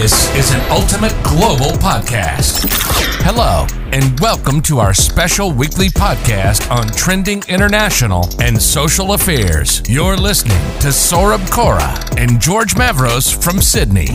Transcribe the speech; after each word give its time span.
This 0.00 0.32
is 0.36 0.52
an 0.52 0.60
ultimate 0.70 1.12
global 1.24 1.72
podcast. 1.76 2.68
Hello, 3.24 3.66
and 3.90 4.20
welcome 4.20 4.62
to 4.62 4.78
our 4.78 4.94
special 4.94 5.50
weekly 5.50 5.88
podcast 5.88 6.70
on 6.70 6.86
trending 6.90 7.42
international 7.48 8.28
and 8.40 8.62
social 8.62 9.14
affairs. 9.14 9.82
You're 9.88 10.16
listening 10.16 10.60
to 10.82 10.92
Saurabh 10.92 11.50
Kora 11.50 11.98
and 12.16 12.40
George 12.40 12.74
Mavros 12.76 13.34
from 13.42 13.60
Sydney. 13.60 14.06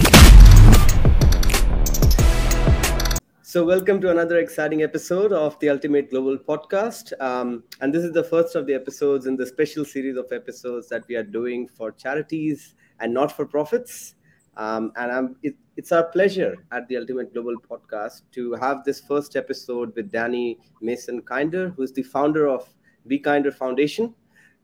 So, 3.41 3.65
welcome 3.65 4.00
to 4.00 4.09
another 4.09 4.38
exciting 4.38 4.84
episode 4.84 5.34
of 5.34 5.59
the 5.59 5.68
Ultimate 5.68 6.09
Global 6.11 6.38
Podcast. 6.38 7.11
Um, 7.20 7.61
and 7.81 7.93
this 7.93 8.05
is 8.05 8.13
the 8.13 8.23
first 8.23 8.55
of 8.55 8.68
the 8.68 8.73
episodes 8.73 9.25
in 9.25 9.36
the 9.36 9.45
special 9.45 9.84
series 9.84 10.15
of 10.15 10.31
episodes 10.31 10.88
that 10.88 11.05
we 11.09 11.18
are 11.18 11.23
doing 11.23 11.68
for 11.68 11.91
charities 11.91 12.73
and 13.02 13.13
not 13.13 13.36
for 13.36 13.45
profits. 13.45 14.15
Um, 14.56 14.92
and 14.95 15.36
it, 15.42 15.56
it's 15.75 15.91
our 15.91 16.04
pleasure 16.04 16.55
at 16.71 16.87
the 16.87 16.97
Ultimate 16.97 17.33
Global 17.33 17.55
Podcast 17.57 18.21
to 18.33 18.54
have 18.54 18.83
this 18.83 19.01
first 19.01 19.36
episode 19.36 19.95
with 19.95 20.11
Danny 20.11 20.59
Mason 20.81 21.21
Kinder, 21.21 21.69
who's 21.75 21.91
the 21.91 22.04
founder 22.04 22.47
of 22.47 22.68
Be 23.07 23.18
Kinder 23.18 23.51
Foundation. 23.51 24.14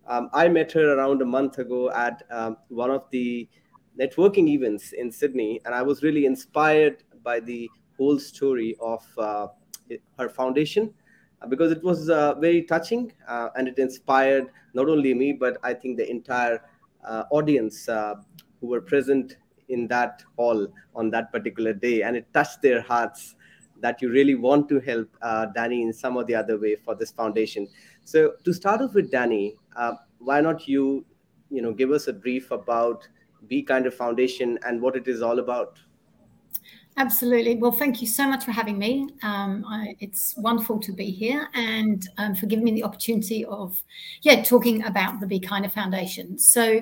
Um, 0.07 0.29
I 0.33 0.47
met 0.47 0.71
her 0.73 0.93
around 0.97 1.21
a 1.21 1.25
month 1.25 1.57
ago 1.57 1.89
at 1.91 2.23
um, 2.29 2.57
one 2.67 2.91
of 2.91 3.05
the 3.09 3.49
networking 3.99 4.49
events 4.49 4.91
in 4.91 5.11
Sydney, 5.11 5.61
and 5.65 5.73
I 5.73 5.81
was 5.81 6.03
really 6.03 6.25
inspired 6.25 7.03
by 7.23 7.39
the 7.39 7.69
whole 7.97 8.19
story 8.19 8.75
of 8.79 9.03
uh, 9.17 9.47
her 10.17 10.29
foundation 10.29 10.93
uh, 11.41 11.47
because 11.47 11.71
it 11.71 11.83
was 11.83 12.09
uh, 12.09 12.35
very 12.35 12.63
touching 12.63 13.11
uh, 13.27 13.49
and 13.55 13.67
it 13.67 13.77
inspired 13.79 14.47
not 14.73 14.87
only 14.87 15.13
me 15.13 15.33
but 15.33 15.57
I 15.63 15.73
think 15.73 15.97
the 15.97 16.09
entire 16.09 16.61
uh, 17.03 17.23
audience 17.31 17.89
uh, 17.89 18.15
who 18.61 18.67
were 18.67 18.81
present 18.81 19.35
in 19.69 19.87
that 19.87 20.23
hall 20.37 20.67
on 20.95 21.09
that 21.11 21.31
particular 21.31 21.73
day 21.73 22.01
and 22.01 22.15
it 22.15 22.25
touched 22.33 22.61
their 22.61 22.81
hearts 22.81 23.35
that 23.81 24.01
you 24.01 24.09
really 24.09 24.35
want 24.35 24.67
to 24.69 24.79
help 24.79 25.07
uh, 25.21 25.45
Danny 25.47 25.81
in 25.81 25.93
some 25.93 26.17
or 26.17 26.23
the 26.23 26.35
other 26.35 26.59
way 26.59 26.75
for 26.75 26.95
this 26.95 27.11
foundation. 27.11 27.67
So 28.03 28.33
to 28.43 28.53
start 28.53 28.81
off 28.81 28.93
with 28.93 29.11
Danny, 29.11 29.55
uh, 29.75 29.93
why 30.19 30.41
not 30.41 30.67
you 30.67 31.05
you 31.49 31.61
know 31.61 31.73
give 31.73 31.91
us 31.91 32.07
a 32.07 32.13
brief 32.13 32.51
about 32.51 33.07
Be 33.47 33.65
of 33.69 33.93
Foundation 33.93 34.59
and 34.65 34.81
what 34.81 34.95
it 34.95 35.07
is 35.07 35.21
all 35.21 35.39
about? 35.39 35.79
Absolutely. 36.99 37.55
Well, 37.55 37.71
thank 37.71 38.01
you 38.01 38.07
so 38.07 38.27
much 38.27 38.43
for 38.43 38.51
having 38.51 38.77
me. 38.77 39.07
Um, 39.23 39.63
I, 39.65 39.95
it's 40.01 40.35
wonderful 40.37 40.79
to 40.81 40.91
be 40.91 41.09
here 41.11 41.47
and 41.53 42.05
um, 42.17 42.35
for 42.35 42.45
giving 42.45 42.65
me 42.65 42.71
the 42.73 42.83
opportunity 42.83 43.45
of, 43.45 43.81
yeah, 44.21 44.43
talking 44.43 44.83
about 44.83 45.21
the 45.21 45.25
Be 45.27 45.39
Kinder 45.39 45.69
Foundation. 45.69 46.37
So, 46.37 46.81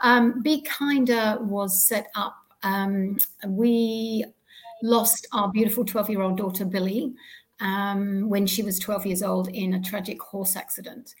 um, 0.00 0.40
Be 0.40 0.62
Kinder 0.62 1.38
was 1.40 1.88
set 1.88 2.06
up. 2.14 2.36
Um, 2.62 3.18
we 3.48 4.24
lost 4.84 5.26
our 5.32 5.50
beautiful 5.50 5.84
12 5.84 6.10
year 6.10 6.22
old 6.22 6.36
daughter, 6.38 6.64
Billy, 6.64 7.12
um, 7.60 8.28
when 8.30 8.46
she 8.46 8.62
was 8.62 8.78
12 8.78 9.04
years 9.04 9.22
old 9.24 9.48
in 9.48 9.74
a 9.74 9.82
tragic 9.82 10.22
horse 10.22 10.54
accident. 10.54 11.12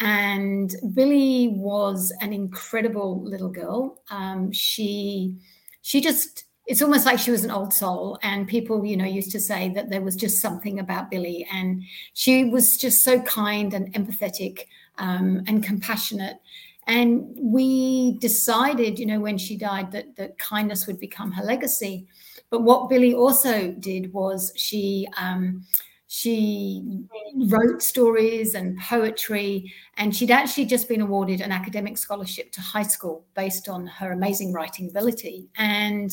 And 0.00 0.74
Billy 0.94 1.48
was 1.56 2.12
an 2.20 2.32
incredible 2.32 3.24
little 3.24 3.48
girl. 3.48 4.02
Um, 4.10 4.52
she, 4.52 5.36
she 5.82 6.00
just 6.00 6.44
it's 6.68 6.82
almost 6.82 7.06
like 7.06 7.18
she 7.18 7.30
was 7.30 7.44
an 7.44 7.50
old 7.50 7.72
soul 7.72 8.18
and 8.22 8.46
people 8.46 8.84
you 8.84 8.96
know 8.96 9.06
used 9.06 9.32
to 9.32 9.40
say 9.40 9.70
that 9.70 9.88
there 9.88 10.02
was 10.02 10.14
just 10.14 10.40
something 10.40 10.78
about 10.78 11.10
billy 11.10 11.46
and 11.52 11.82
she 12.12 12.44
was 12.44 12.76
just 12.76 13.02
so 13.02 13.20
kind 13.22 13.72
and 13.72 13.92
empathetic 13.94 14.66
um, 14.98 15.42
and 15.46 15.62
compassionate. 15.64 16.36
And 16.86 17.26
we 17.36 18.18
decided 18.18 18.98
you 18.98 19.06
know 19.06 19.20
when 19.20 19.38
she 19.38 19.56
died 19.56 19.92
that 19.92 20.16
that 20.16 20.38
kindness 20.38 20.86
would 20.86 21.00
become 21.00 21.32
her 21.32 21.42
legacy. 21.42 22.06
But 22.50 22.62
what 22.62 22.88
billy 22.88 23.14
also 23.14 23.72
did 23.72 24.12
was 24.12 24.52
she 24.56 25.08
um, 25.16 25.66
she 26.08 27.04
wrote 27.48 27.82
stories 27.82 28.54
and 28.54 28.78
poetry 28.78 29.72
and 29.98 30.16
she'd 30.16 30.30
actually 30.30 30.64
just 30.64 30.88
been 30.88 31.02
awarded 31.02 31.42
an 31.42 31.52
academic 31.52 31.98
scholarship 31.98 32.50
to 32.52 32.62
high 32.62 32.82
school 32.82 33.26
based 33.34 33.68
on 33.68 33.86
her 33.86 34.12
amazing 34.12 34.54
writing 34.54 34.88
ability. 34.88 35.50
And 35.58 36.10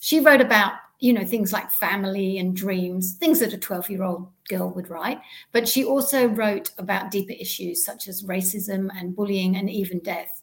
she 0.00 0.20
wrote 0.20 0.40
about 0.40 0.72
you 0.98 1.12
know 1.12 1.24
things 1.24 1.52
like 1.52 1.70
family 1.70 2.38
and 2.38 2.56
dreams 2.56 3.14
things 3.14 3.40
that 3.40 3.52
a 3.52 3.58
12 3.58 3.90
year 3.90 4.02
old 4.02 4.28
girl 4.48 4.70
would 4.70 4.88
write 4.88 5.20
but 5.52 5.68
she 5.68 5.84
also 5.84 6.26
wrote 6.26 6.70
about 6.78 7.10
deeper 7.10 7.34
issues 7.38 7.84
such 7.84 8.08
as 8.08 8.22
racism 8.22 8.88
and 8.98 9.14
bullying 9.14 9.56
and 9.56 9.70
even 9.70 9.98
death. 10.00 10.42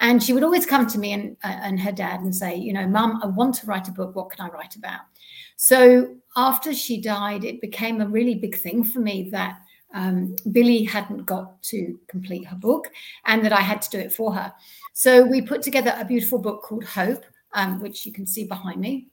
And 0.00 0.22
she 0.22 0.32
would 0.32 0.44
always 0.44 0.64
come 0.64 0.86
to 0.86 0.98
me 0.98 1.12
and, 1.12 1.36
uh, 1.42 1.58
and 1.60 1.80
her 1.80 1.90
dad 1.90 2.20
and 2.20 2.34
say 2.34 2.54
you 2.54 2.72
know 2.72 2.86
mum 2.86 3.20
i 3.22 3.26
want 3.26 3.56
to 3.56 3.66
write 3.66 3.88
a 3.88 3.92
book. 3.92 4.14
What 4.14 4.30
can 4.30 4.46
i 4.46 4.48
write 4.50 4.76
about? 4.76 5.00
So 5.56 6.14
after 6.36 6.72
she 6.72 7.00
died 7.00 7.44
it 7.44 7.60
became 7.60 8.00
a 8.00 8.06
really 8.06 8.36
big 8.36 8.56
thing 8.56 8.84
for 8.84 9.00
me 9.00 9.28
that 9.30 9.58
um, 9.94 10.36
billy 10.52 10.84
hadn't 10.84 11.24
got 11.24 11.60
to 11.62 11.98
complete 12.08 12.46
her 12.46 12.56
book 12.56 12.88
and 13.24 13.42
that 13.42 13.54
i 13.54 13.60
had 13.62 13.80
to 13.82 13.90
do 13.90 13.98
it 13.98 14.12
for 14.12 14.32
her. 14.32 14.52
So 14.92 15.24
we 15.24 15.40
put 15.42 15.62
together 15.62 15.96
a 15.98 16.04
beautiful 16.04 16.38
book 16.38 16.62
called 16.62 16.84
hope 16.84 17.24
um, 17.54 17.80
which 17.80 18.04
you 18.06 18.12
can 18.12 18.26
see 18.26 18.44
behind 18.44 18.80
me, 18.80 19.08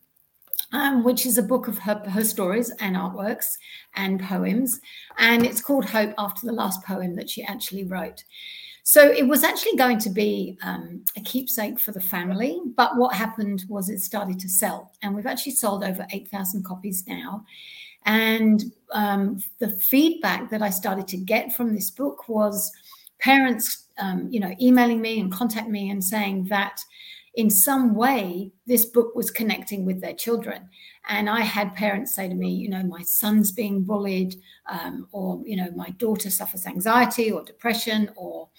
um, 0.71 1.03
which 1.03 1.25
is 1.25 1.37
a 1.37 1.43
book 1.43 1.67
of 1.67 1.77
her, 1.79 2.01
her 2.09 2.23
stories 2.23 2.71
and 2.79 2.95
artworks 2.95 3.57
and 3.95 4.21
poems. 4.21 4.79
And 5.17 5.45
it's 5.45 5.61
called 5.61 5.85
Hope 5.85 6.13
after 6.17 6.45
the 6.45 6.53
last 6.53 6.83
poem 6.83 7.15
that 7.15 7.29
she 7.29 7.43
actually 7.43 7.85
wrote. 7.85 8.23
So 8.87 9.01
it 9.01 9.27
was 9.27 9.43
actually 9.43 9.77
going 9.77 9.97
to 9.99 10.11
be 10.11 10.59
um, 10.61 11.03
a 11.17 11.21
keepsake 11.21 11.79
for 11.79 11.91
the 11.91 11.99
family, 11.99 12.61
but 12.77 12.95
what 12.97 13.15
happened 13.15 13.65
was 13.67 13.89
it 13.89 13.99
started 13.99 14.39
to 14.39 14.47
sell, 14.47 14.91
and 15.01 15.15
we've 15.15 15.25
actually 15.25 15.53
sold 15.53 15.83
over 15.83 16.05
8,000 16.11 16.63
copies 16.63 17.03
now. 17.07 17.43
And 18.05 18.63
um, 18.91 19.41
the 19.57 19.71
feedback 19.71 20.51
that 20.51 20.61
I 20.61 20.69
started 20.69 21.07
to 21.07 21.17
get 21.17 21.53
from 21.55 21.73
this 21.73 21.89
book 21.89 22.29
was 22.29 22.71
parents, 23.17 23.85
um, 23.97 24.27
you 24.29 24.39
know, 24.39 24.55
emailing 24.61 25.01
me 25.01 25.19
and 25.19 25.31
contacting 25.31 25.71
me 25.71 25.89
and 25.89 26.03
saying 26.03 26.45
that 26.49 26.79
in 27.35 27.49
some 27.49 27.95
way 27.95 28.51
this 28.65 28.85
book 28.85 29.13
was 29.15 29.29
connecting 29.29 29.85
with 29.85 30.01
their 30.01 30.13
children. 30.13 30.69
And 31.09 31.29
i 31.29 31.41
had 31.41 31.75
parents 31.75 32.15
say 32.15 32.27
to 32.27 32.35
me 32.35 32.51
you 32.51 32.69
know 32.69 32.83
my 32.83 33.01
son's 33.03 33.51
being 33.51 33.83
bullied 33.83 34.35
um, 34.69 35.07
or 35.11 35.41
you 35.45 35.55
know 35.55 35.69
my 35.75 35.89
daughter 35.91 36.29
suffers 36.29 36.65
anxiety 36.65 37.31
or 37.31 37.43
depression 37.43 38.09
or 38.15 38.49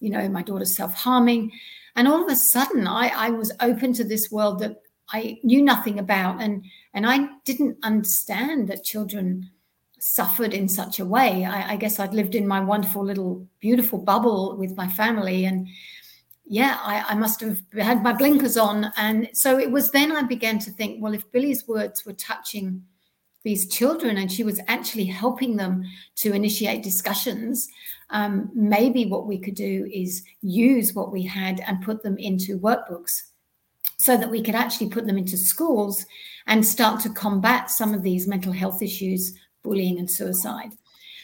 you 0.00 0.10
know 0.10 0.28
my 0.28 0.42
daughter's 0.42 0.74
self-harming. 0.74 1.52
And 1.96 2.06
all 2.08 2.24
of 2.24 2.30
a 2.30 2.36
sudden 2.36 2.86
i, 2.86 3.08
I 3.08 3.30
was 3.30 3.52
open 3.60 3.92
to 3.94 4.04
this 4.04 4.30
world 4.30 4.60
that 4.60 4.76
i 5.12 5.38
knew 5.42 5.62
nothing 5.62 5.98
about. 5.98 6.40
And 6.40 6.64
and 6.94 7.06
i 7.06 7.28
didn't 7.44 7.78
understand 7.82 8.68
that 8.68 8.84
children 8.84 9.50
suffered 10.02 10.54
in 10.54 10.66
such 10.66 10.98
a 10.98 11.04
way. 11.04 11.44
I, 11.44 11.72
I 11.72 11.76
guess 11.76 11.98
i'd 11.98 12.14
lived 12.14 12.34
in 12.34 12.46
my 12.46 12.60
wonderful 12.60 13.04
little 13.04 13.46
beautiful 13.60 13.98
bubble 13.98 14.56
with 14.56 14.76
my 14.76 14.88
family. 14.88 15.44
And 15.44 15.68
yeah, 16.52 16.80
I, 16.82 17.04
I, 17.10 17.14
must 17.14 17.40
have 17.42 17.60
had 17.78 18.02
my 18.02 18.12
blinkers 18.12 18.56
on. 18.56 18.92
And 18.96 19.30
so 19.32 19.56
it 19.56 19.70
was 19.70 19.92
then 19.92 20.10
I 20.10 20.22
began 20.22 20.58
to 20.58 20.72
think, 20.72 21.00
well, 21.00 21.14
if 21.14 21.30
Billy's 21.30 21.68
words 21.68 22.04
were 22.04 22.12
touching 22.14 22.82
these 23.44 23.68
children 23.68 24.16
and 24.16 24.32
she 24.32 24.42
was 24.42 24.60
actually 24.66 25.04
helping 25.04 25.54
them 25.54 25.84
to 26.16 26.32
initiate 26.32 26.82
discussions, 26.82 27.68
um, 28.10 28.50
maybe 28.52 29.06
what 29.06 29.28
we 29.28 29.38
could 29.38 29.54
do 29.54 29.88
is 29.94 30.24
use 30.42 30.92
what 30.92 31.12
we 31.12 31.22
had 31.22 31.60
and 31.68 31.84
put 31.84 32.02
them 32.02 32.18
into 32.18 32.58
workbooks 32.58 33.22
so 34.00 34.16
that 34.16 34.28
we 34.28 34.42
could 34.42 34.56
actually 34.56 34.88
put 34.88 35.06
them 35.06 35.18
into 35.18 35.36
schools 35.36 36.04
and 36.48 36.66
start 36.66 37.00
to 37.00 37.10
combat 37.10 37.70
some 37.70 37.94
of 37.94 38.02
these 38.02 38.26
mental 38.26 38.52
health 38.52 38.82
issues, 38.82 39.38
bullying 39.62 40.00
and 40.00 40.10
suicide. 40.10 40.72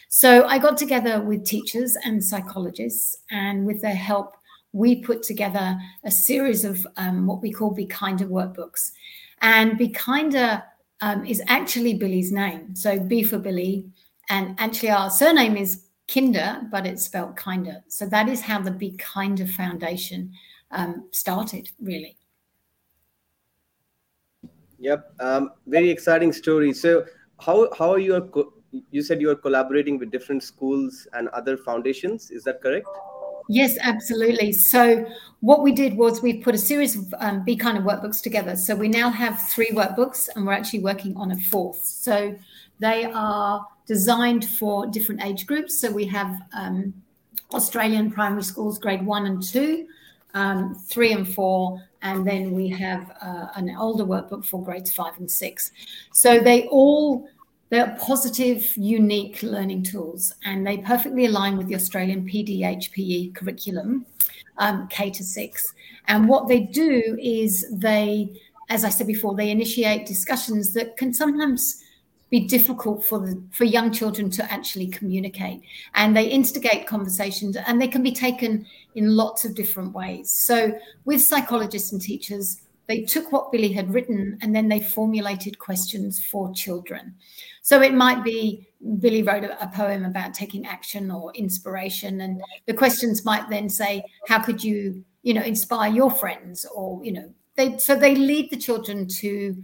So 0.08 0.47
I 0.47 0.58
got 0.60 0.76
together 0.76 1.20
with 1.20 1.44
teachers 1.44 1.97
and 2.04 2.22
psychologists, 2.22 3.16
and 3.32 3.66
with 3.66 3.82
their 3.82 3.94
help, 3.97 4.37
we 4.76 4.97
put 4.97 5.22
together 5.22 5.78
a 6.04 6.10
series 6.10 6.64
of 6.64 6.87
um, 6.99 7.26
what 7.26 7.40
we 7.40 7.50
call 7.50 7.70
Be 7.70 7.87
Kinder 7.87 8.26
workbooks. 8.26 8.93
And 9.40 9.78
Be 9.78 9.88
Kinder 9.88 10.62
um, 11.00 11.25
is 11.25 11.43
actually 11.49 11.94
Billy's 11.94 12.31
name. 12.31 12.76
So 12.76 13.00
B 13.00 13.23
for 13.23 13.38
Billy. 13.38 13.87
And 14.28 14.55
actually, 14.58 14.90
our 14.90 15.08
surname 15.08 15.56
is 15.56 15.84
Kinder, 16.12 16.61
but 16.70 16.87
it's 16.87 17.06
spelled 17.06 17.37
Kinder. 17.37 17.82
So 17.88 18.05
that 18.06 18.28
is 18.28 18.43
how 18.43 18.61
the 18.61 18.70
Be 18.70 18.90
Kinder 18.99 19.46
Foundation 19.46 20.32
um, 20.70 21.08
started, 21.11 21.70
really. 21.81 22.19
Yep, 24.78 25.14
um, 25.20 25.52
very 25.67 25.88
exciting 25.88 26.34
story. 26.34 26.75
So, 26.75 27.06
how 27.40 27.70
how 27.78 27.93
are 27.93 27.99
you? 27.99 28.52
You 28.90 29.00
said 29.00 29.23
you 29.23 29.31
are 29.31 29.37
collaborating 29.37 29.99
with 29.99 30.11
different 30.11 30.43
schools 30.43 31.08
and 31.14 31.28
other 31.28 31.56
foundations. 31.56 32.31
Is 32.31 32.44
that 32.44 32.61
correct? 32.61 32.87
Yes, 33.48 33.76
absolutely. 33.81 34.52
So 34.52 35.06
what 35.40 35.62
we 35.62 35.72
did 35.72 35.96
was 35.96 36.22
we 36.22 36.38
put 36.38 36.54
a 36.54 36.58
series 36.58 36.96
of 36.96 37.14
um, 37.19 37.44
Be 37.44 37.52
of 37.52 37.58
workbooks 37.60 38.22
together. 38.22 38.56
So 38.56 38.75
we 38.75 38.88
now 38.88 39.10
have 39.10 39.40
three 39.48 39.70
workbooks, 39.70 40.28
and 40.34 40.46
we're 40.46 40.52
actually 40.52 40.81
working 40.81 41.16
on 41.16 41.31
a 41.31 41.37
fourth. 41.37 41.84
So 41.84 42.37
they 42.78 43.04
are 43.04 43.66
designed 43.87 44.44
for 44.44 44.87
different 44.87 45.25
age 45.25 45.46
groups. 45.46 45.81
So 45.81 45.90
we 45.90 46.06
have 46.06 46.43
um, 46.52 46.93
Australian 47.52 48.10
primary 48.10 48.43
schools, 48.43 48.78
grade 48.78 49.06
one 49.06 49.26
and 49.26 49.43
two, 49.43 49.87
um, 50.34 50.75
three 50.75 51.12
and 51.12 51.32
four, 51.32 51.81
and 52.02 52.26
then 52.26 52.52
we 52.52 52.69
have 52.69 53.10
uh, 53.22 53.46
an 53.54 53.75
older 53.78 54.04
workbook 54.04 54.44
for 54.44 54.62
grades 54.62 54.92
five 54.92 55.16
and 55.19 55.31
six. 55.31 55.70
So 56.12 56.40
they 56.40 56.66
all 56.66 57.28
they're 57.68 57.96
positive, 58.00 58.76
unique 58.76 59.42
learning 59.42 59.82
tools, 59.82 60.32
and 60.44 60.66
they 60.66 60.78
perfectly 60.78 61.26
align 61.26 61.56
with 61.56 61.66
the 61.66 61.74
Australian 61.74 62.28
PDHPE 62.28 63.34
curriculum, 63.34 64.06
um, 64.58 64.86
K 64.88 65.10
to 65.10 65.24
six. 65.24 65.74
And 66.06 66.28
what 66.28 66.46
they 66.46 66.60
do 66.60 67.18
is 67.20 67.66
they, 67.72 68.30
as 68.68 68.84
I 68.84 68.88
said 68.90 69.08
before, 69.08 69.34
they 69.34 69.50
initiate 69.50 70.06
discussions 70.06 70.72
that 70.74 70.96
can 70.96 71.12
sometimes 71.12 71.82
be 72.30 72.40
difficult 72.40 73.04
for 73.04 73.20
the, 73.20 73.40
for 73.52 73.64
young 73.64 73.92
children 73.92 74.30
to 74.30 74.52
actually 74.52 74.88
communicate 74.88 75.60
and 75.94 76.16
they 76.16 76.26
instigate 76.26 76.86
conversations 76.86 77.56
and 77.56 77.80
they 77.80 77.86
can 77.86 78.02
be 78.02 78.12
taken 78.12 78.66
in 78.96 79.14
lots 79.14 79.44
of 79.44 79.54
different 79.54 79.92
ways 79.92 80.28
so 80.28 80.76
with 81.04 81.22
psychologists 81.22 81.92
and 81.92 82.02
teachers 82.02 82.62
they 82.87 83.03
took 83.03 83.33
what 83.33 83.50
billy 83.53 83.73
had 83.73 83.93
written 83.93 84.38
and 84.43 84.55
then 84.55 84.69
they 84.69 84.81
formulated 84.81 85.59
questions 85.59 86.25
for 86.25 86.53
children 86.53 87.15
so 87.62 87.81
it 87.83 87.94
might 87.94 88.23
be 88.25 88.67
billy 88.99 89.23
wrote 89.23 89.44
a, 89.44 89.62
a 89.62 89.69
poem 89.69 90.05
about 90.05 90.35
taking 90.35 90.67
action 90.67 91.11
or 91.11 91.33
inspiration 91.35 92.21
and 92.23 92.43
the 92.67 92.75
questions 92.75 93.25
might 93.25 93.49
then 93.49 93.69
say 93.69 94.03
how 94.29 94.38
could 94.38 94.62
you 94.62 95.05
you 95.23 95.35
know 95.35 95.43
inspire 95.43 95.91
your 95.93 96.11
friends 96.11 96.65
or 96.75 97.05
you 97.05 97.12
know 97.12 97.33
they 97.56 97.79
so 97.79 97.97
they 97.97 98.15
lead 98.15 98.50
the 98.50 98.56
children 98.56 99.09
to 99.09 99.56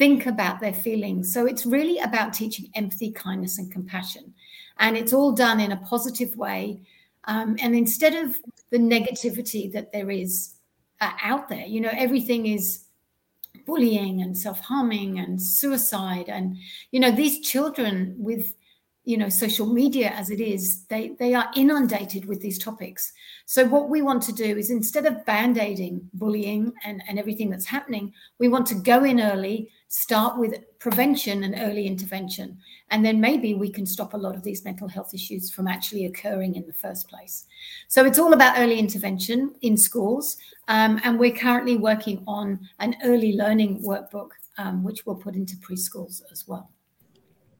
think 0.00 0.24
about 0.24 0.60
their 0.60 0.72
feelings. 0.72 1.30
So 1.30 1.44
it's 1.44 1.66
really 1.66 1.98
about 1.98 2.32
teaching 2.32 2.70
empathy, 2.74 3.12
kindness, 3.12 3.58
and 3.58 3.70
compassion. 3.70 4.32
And 4.78 4.96
it's 4.96 5.12
all 5.12 5.30
done 5.30 5.60
in 5.60 5.72
a 5.72 5.76
positive 5.76 6.34
way. 6.38 6.80
Um, 7.24 7.58
and 7.60 7.76
instead 7.76 8.14
of 8.14 8.34
the 8.70 8.78
negativity 8.78 9.70
that 9.74 9.92
there 9.92 10.10
is 10.10 10.54
uh, 11.00 11.12
out 11.22 11.48
there, 11.48 11.66
you 11.66 11.80
know, 11.80 11.92
everything 11.92 12.46
is 12.46 12.84
bullying 13.66 14.22
and 14.22 14.36
self 14.36 14.60
harming 14.60 15.18
and 15.18 15.40
suicide. 15.40 16.28
And, 16.28 16.56
you 16.90 17.00
know, 17.00 17.10
these 17.10 17.40
children 17.40 18.14
with 18.18 18.54
you 19.04 19.16
know 19.16 19.30
social 19.30 19.66
media 19.66 20.10
as 20.10 20.30
it 20.30 20.40
is 20.40 20.84
they 20.84 21.16
they 21.18 21.32
are 21.32 21.50
inundated 21.56 22.26
with 22.26 22.40
these 22.42 22.58
topics 22.58 23.14
so 23.46 23.64
what 23.64 23.88
we 23.88 24.02
want 24.02 24.22
to 24.22 24.32
do 24.32 24.58
is 24.58 24.70
instead 24.70 25.06
of 25.06 25.24
band-aiding 25.24 26.00
bullying 26.12 26.70
and, 26.84 27.02
and 27.08 27.18
everything 27.18 27.48
that's 27.48 27.64
happening 27.64 28.12
we 28.38 28.48
want 28.48 28.66
to 28.66 28.74
go 28.74 29.02
in 29.02 29.18
early 29.18 29.70
start 29.92 30.38
with 30.38 30.54
prevention 30.78 31.42
and 31.42 31.56
early 31.58 31.84
intervention 31.84 32.56
and 32.90 33.04
then 33.04 33.20
maybe 33.20 33.54
we 33.54 33.68
can 33.68 33.84
stop 33.84 34.14
a 34.14 34.16
lot 34.16 34.36
of 34.36 34.44
these 34.44 34.64
mental 34.64 34.86
health 34.86 35.12
issues 35.12 35.50
from 35.50 35.66
actually 35.66 36.06
occurring 36.06 36.54
in 36.54 36.64
the 36.68 36.72
first 36.72 37.08
place 37.08 37.46
so 37.88 38.04
it's 38.04 38.16
all 38.16 38.32
about 38.32 38.56
early 38.56 38.78
intervention 38.78 39.52
in 39.62 39.76
schools 39.76 40.36
um, 40.68 41.00
and 41.02 41.18
we're 41.18 41.34
currently 41.34 41.76
working 41.76 42.22
on 42.28 42.60
an 42.78 42.94
early 43.02 43.32
learning 43.32 43.82
workbook 43.82 44.28
um, 44.58 44.84
which 44.84 45.04
we'll 45.06 45.16
put 45.16 45.34
into 45.34 45.56
preschools 45.56 46.22
as 46.30 46.46
well 46.46 46.70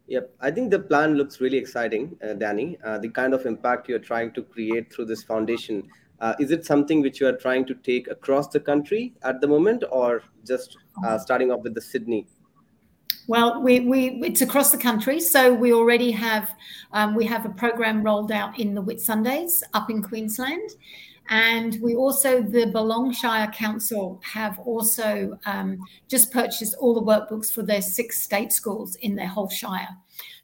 Yep, 0.06 0.34
I 0.40 0.50
think 0.50 0.72
the 0.72 0.80
plan 0.80 1.14
looks 1.14 1.40
really 1.40 1.56
exciting, 1.56 2.16
uh, 2.20 2.32
Danny. 2.32 2.76
Uh, 2.82 2.98
the 2.98 3.10
kind 3.10 3.32
of 3.32 3.46
impact 3.46 3.88
you're 3.88 4.00
trying 4.00 4.32
to 4.32 4.42
create 4.42 4.92
through 4.92 5.04
this 5.04 5.22
foundation. 5.22 5.88
Uh, 6.20 6.34
is 6.38 6.50
it 6.50 6.66
something 6.66 7.00
which 7.00 7.20
you 7.20 7.26
are 7.26 7.36
trying 7.36 7.64
to 7.64 7.74
take 7.74 8.08
across 8.08 8.48
the 8.48 8.60
country 8.60 9.14
at 9.22 9.40
the 9.40 9.48
moment, 9.48 9.84
or 9.90 10.22
just 10.46 10.76
uh, 11.04 11.18
starting 11.18 11.50
off 11.50 11.62
with 11.62 11.74
the 11.74 11.80
Sydney? 11.80 12.26
Well, 13.26 13.62
we, 13.62 13.80
we 13.80 14.20
it's 14.24 14.40
across 14.40 14.72
the 14.72 14.78
country, 14.78 15.20
so 15.20 15.54
we 15.54 15.72
already 15.72 16.10
have 16.10 16.54
um, 16.92 17.14
we 17.14 17.24
have 17.26 17.46
a 17.46 17.50
program 17.50 18.02
rolled 18.02 18.32
out 18.32 18.58
in 18.58 18.74
the 18.74 18.82
Whitsundays 18.82 19.62
up 19.72 19.88
in 19.88 20.02
Queensland, 20.02 20.68
and 21.30 21.78
we 21.80 21.94
also, 21.94 22.42
the 22.42 22.66
Balonne 22.66 23.14
Shire 23.14 23.46
Council, 23.52 24.20
have 24.24 24.58
also 24.58 25.38
um, 25.46 25.78
just 26.08 26.32
purchased 26.32 26.74
all 26.80 26.92
the 26.92 27.00
workbooks 27.00 27.52
for 27.52 27.62
their 27.62 27.82
six 27.82 28.20
state 28.20 28.52
schools 28.52 28.96
in 28.96 29.14
their 29.14 29.28
whole 29.28 29.48
shire. 29.48 29.96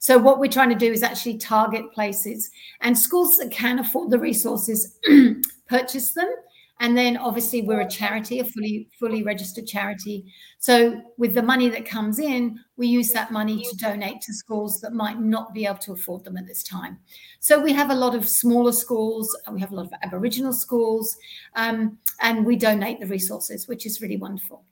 So, 0.07 0.17
what 0.19 0.39
we're 0.39 0.47
trying 0.47 0.69
to 0.69 0.77
do 0.77 0.93
is 0.93 1.03
actually 1.03 1.37
target 1.37 1.91
places 1.93 2.49
and 2.81 2.97
schools 2.97 3.39
that 3.39 3.51
can 3.51 3.81
afford 3.81 4.13
the 4.13 4.21
resources 4.21 5.01
purchase 5.69 6.13
them 6.13 6.33
and 6.79 6.97
then 6.97 7.17
obviously 7.17 7.63
we're 7.63 7.81
a 7.81 7.91
charity, 7.91 8.39
a 8.39 8.45
fully 8.45 8.89
fully 9.01 9.25
registered 9.25 9.67
charity. 9.67 10.33
So 10.61 11.03
with 11.19 11.35
the 11.35 11.43
money 11.43 11.69
that 11.71 11.87
comes 11.87 12.21
in, 12.21 12.57
we 12.77 12.87
use 12.87 13.11
that 13.15 13.33
money 13.33 13.65
to 13.69 13.77
donate 13.79 14.21
to 14.21 14.33
schools 14.33 14.81
that 14.83 14.93
might 14.93 15.19
not 15.19 15.53
be 15.53 15.67
able 15.67 15.79
to 15.79 15.95
afford 15.95 16.23
them 16.23 16.37
at 16.37 16.47
this 16.47 16.63
time. 16.63 17.01
So 17.41 17.61
we 17.61 17.73
have 17.73 17.91
a 17.91 17.95
lot 17.97 18.15
of 18.15 18.29
smaller 18.29 18.73
schools, 18.73 19.37
we 19.51 19.61
have 19.61 19.73
a 19.73 19.75
lot 19.75 19.87
of 19.87 19.93
Aboriginal 20.05 20.53
schools, 20.53 21.17
um, 21.57 21.99
and 22.21 22.47
we 22.47 22.55
donate 22.55 23.01
the 23.01 23.09
resources, 23.09 23.67
which 23.67 23.87
is 23.87 24.01
really 24.01 24.19
wonderful. 24.19 24.63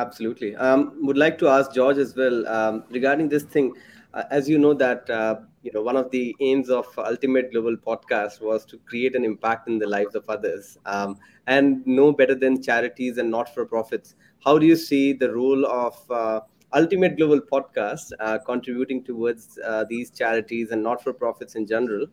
Absolutely. 0.00 0.56
Um, 0.56 0.96
would 1.06 1.18
like 1.18 1.36
to 1.38 1.48
ask 1.48 1.74
George 1.74 1.98
as 1.98 2.16
well 2.16 2.46
um, 2.48 2.84
regarding 2.90 3.28
this 3.28 3.42
thing. 3.42 3.74
Uh, 4.14 4.24
as 4.30 4.48
you 4.48 4.58
know 4.58 4.72
that 4.74 5.08
uh, 5.10 5.36
you 5.62 5.70
know 5.72 5.82
one 5.82 5.96
of 5.96 6.10
the 6.10 6.34
aims 6.40 6.70
of 6.70 6.86
ultimate 6.98 7.52
global 7.52 7.76
podcast 7.76 8.40
was 8.40 8.64
to 8.64 8.78
create 8.78 9.14
an 9.14 9.24
impact 9.24 9.68
in 9.68 9.78
the 9.78 9.86
lives 9.86 10.14
of 10.16 10.24
others 10.28 10.78
um, 10.86 11.16
and 11.46 11.86
no 11.86 12.10
better 12.12 12.34
than 12.34 12.60
charities 12.60 13.18
and 13.18 13.30
not-for-profits 13.30 14.16
how 14.44 14.58
do 14.58 14.66
you 14.66 14.74
see 14.74 15.12
the 15.12 15.32
role 15.32 15.64
of 15.64 16.10
uh, 16.10 16.40
ultimate 16.74 17.16
global 17.16 17.40
podcast 17.40 18.10
uh, 18.18 18.36
contributing 18.44 19.04
towards 19.04 19.60
uh, 19.64 19.84
these 19.88 20.10
charities 20.10 20.72
and 20.72 20.82
not-for-profits 20.82 21.54
in 21.54 21.64
general 21.64 22.04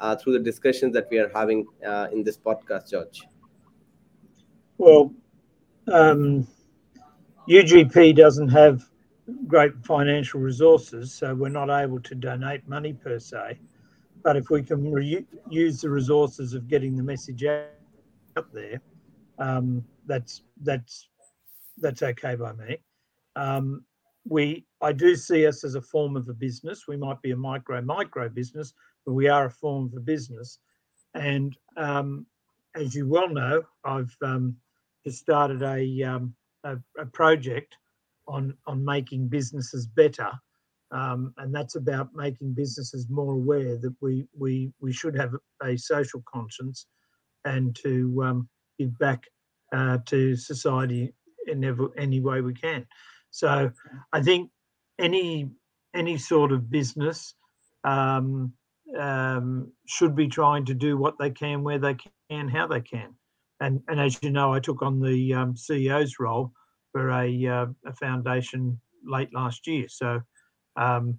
uh, 0.00 0.16
through 0.16 0.32
the 0.32 0.44
discussions 0.50 0.92
that 0.92 1.06
we 1.12 1.18
are 1.18 1.30
having 1.32 1.64
in 2.12 2.24
this 2.24 2.36
podcast 2.36 2.90
george 2.90 3.22
well 4.78 5.12
um, 5.92 6.44
ugp 7.48 8.16
doesn't 8.16 8.48
have 8.48 8.84
great 9.46 9.72
financial 9.84 10.40
resources, 10.40 11.12
so 11.12 11.34
we're 11.34 11.48
not 11.48 11.70
able 11.70 12.00
to 12.00 12.14
donate 12.14 12.66
money 12.68 12.92
per 12.92 13.18
se. 13.18 13.58
But 14.22 14.36
if 14.36 14.50
we 14.50 14.62
can 14.62 14.90
re- 14.92 15.26
use 15.50 15.80
the 15.80 15.90
resources 15.90 16.54
of 16.54 16.68
getting 16.68 16.96
the 16.96 17.02
message 17.02 17.44
out 17.44 18.52
there, 18.52 18.80
um, 19.38 19.84
that's 20.06 20.42
that's 20.62 21.08
that's 21.78 22.02
okay 22.02 22.34
by 22.34 22.52
me. 22.52 22.78
Um, 23.36 23.84
we 24.28 24.66
I 24.80 24.92
do 24.92 25.14
see 25.14 25.46
us 25.46 25.62
as 25.64 25.74
a 25.74 25.82
form 25.82 26.16
of 26.16 26.28
a 26.28 26.34
business. 26.34 26.88
We 26.88 26.96
might 26.96 27.20
be 27.22 27.30
a 27.32 27.36
micro 27.36 27.80
micro 27.82 28.28
business, 28.28 28.72
but 29.04 29.12
we 29.12 29.28
are 29.28 29.46
a 29.46 29.50
form 29.50 29.86
of 29.86 29.96
a 29.96 30.00
business. 30.00 30.58
And 31.14 31.56
um, 31.76 32.26
as 32.74 32.94
you 32.94 33.06
well 33.08 33.28
know, 33.28 33.62
I've 33.84 34.14
um, 34.22 34.56
just 35.04 35.18
started 35.18 35.62
a, 35.62 36.02
um, 36.02 36.34
a, 36.64 36.76
a 36.98 37.06
project 37.06 37.76
on 38.28 38.54
on 38.66 38.84
making 38.84 39.28
businesses 39.28 39.86
better, 39.86 40.30
um, 40.90 41.32
and 41.38 41.54
that's 41.54 41.76
about 41.76 42.14
making 42.14 42.54
businesses 42.54 43.06
more 43.08 43.34
aware 43.34 43.76
that 43.78 43.94
we 44.00 44.26
we 44.36 44.72
we 44.80 44.92
should 44.92 45.16
have 45.16 45.34
a 45.62 45.76
social 45.76 46.22
conscience, 46.32 46.86
and 47.44 47.76
to 47.76 48.22
um, 48.24 48.48
give 48.78 48.98
back 48.98 49.24
uh, 49.72 49.98
to 50.06 50.36
society 50.36 51.12
in 51.46 51.64
every, 51.64 51.88
any 51.96 52.20
way 52.20 52.40
we 52.40 52.54
can. 52.54 52.86
So 53.30 53.70
I 54.12 54.22
think 54.22 54.50
any 54.98 55.50
any 55.94 56.18
sort 56.18 56.52
of 56.52 56.70
business 56.70 57.34
um, 57.84 58.52
um, 58.98 59.72
should 59.86 60.14
be 60.14 60.28
trying 60.28 60.64
to 60.66 60.74
do 60.74 60.96
what 60.96 61.18
they 61.18 61.30
can, 61.30 61.62
where 61.62 61.78
they 61.78 61.96
can, 62.30 62.48
how 62.48 62.66
they 62.66 62.80
can. 62.80 63.14
And 63.60 63.80
and 63.88 64.00
as 64.00 64.18
you 64.22 64.30
know, 64.30 64.52
I 64.52 64.60
took 64.60 64.82
on 64.82 65.00
the 65.00 65.34
um, 65.34 65.54
CEO's 65.54 66.18
role 66.18 66.52
for 66.92 67.10
a, 67.10 67.46
uh, 67.46 67.66
a 67.84 67.92
foundation 67.92 68.80
late 69.04 69.32
last 69.34 69.66
year. 69.66 69.86
So, 69.88 70.20
um, 70.76 71.18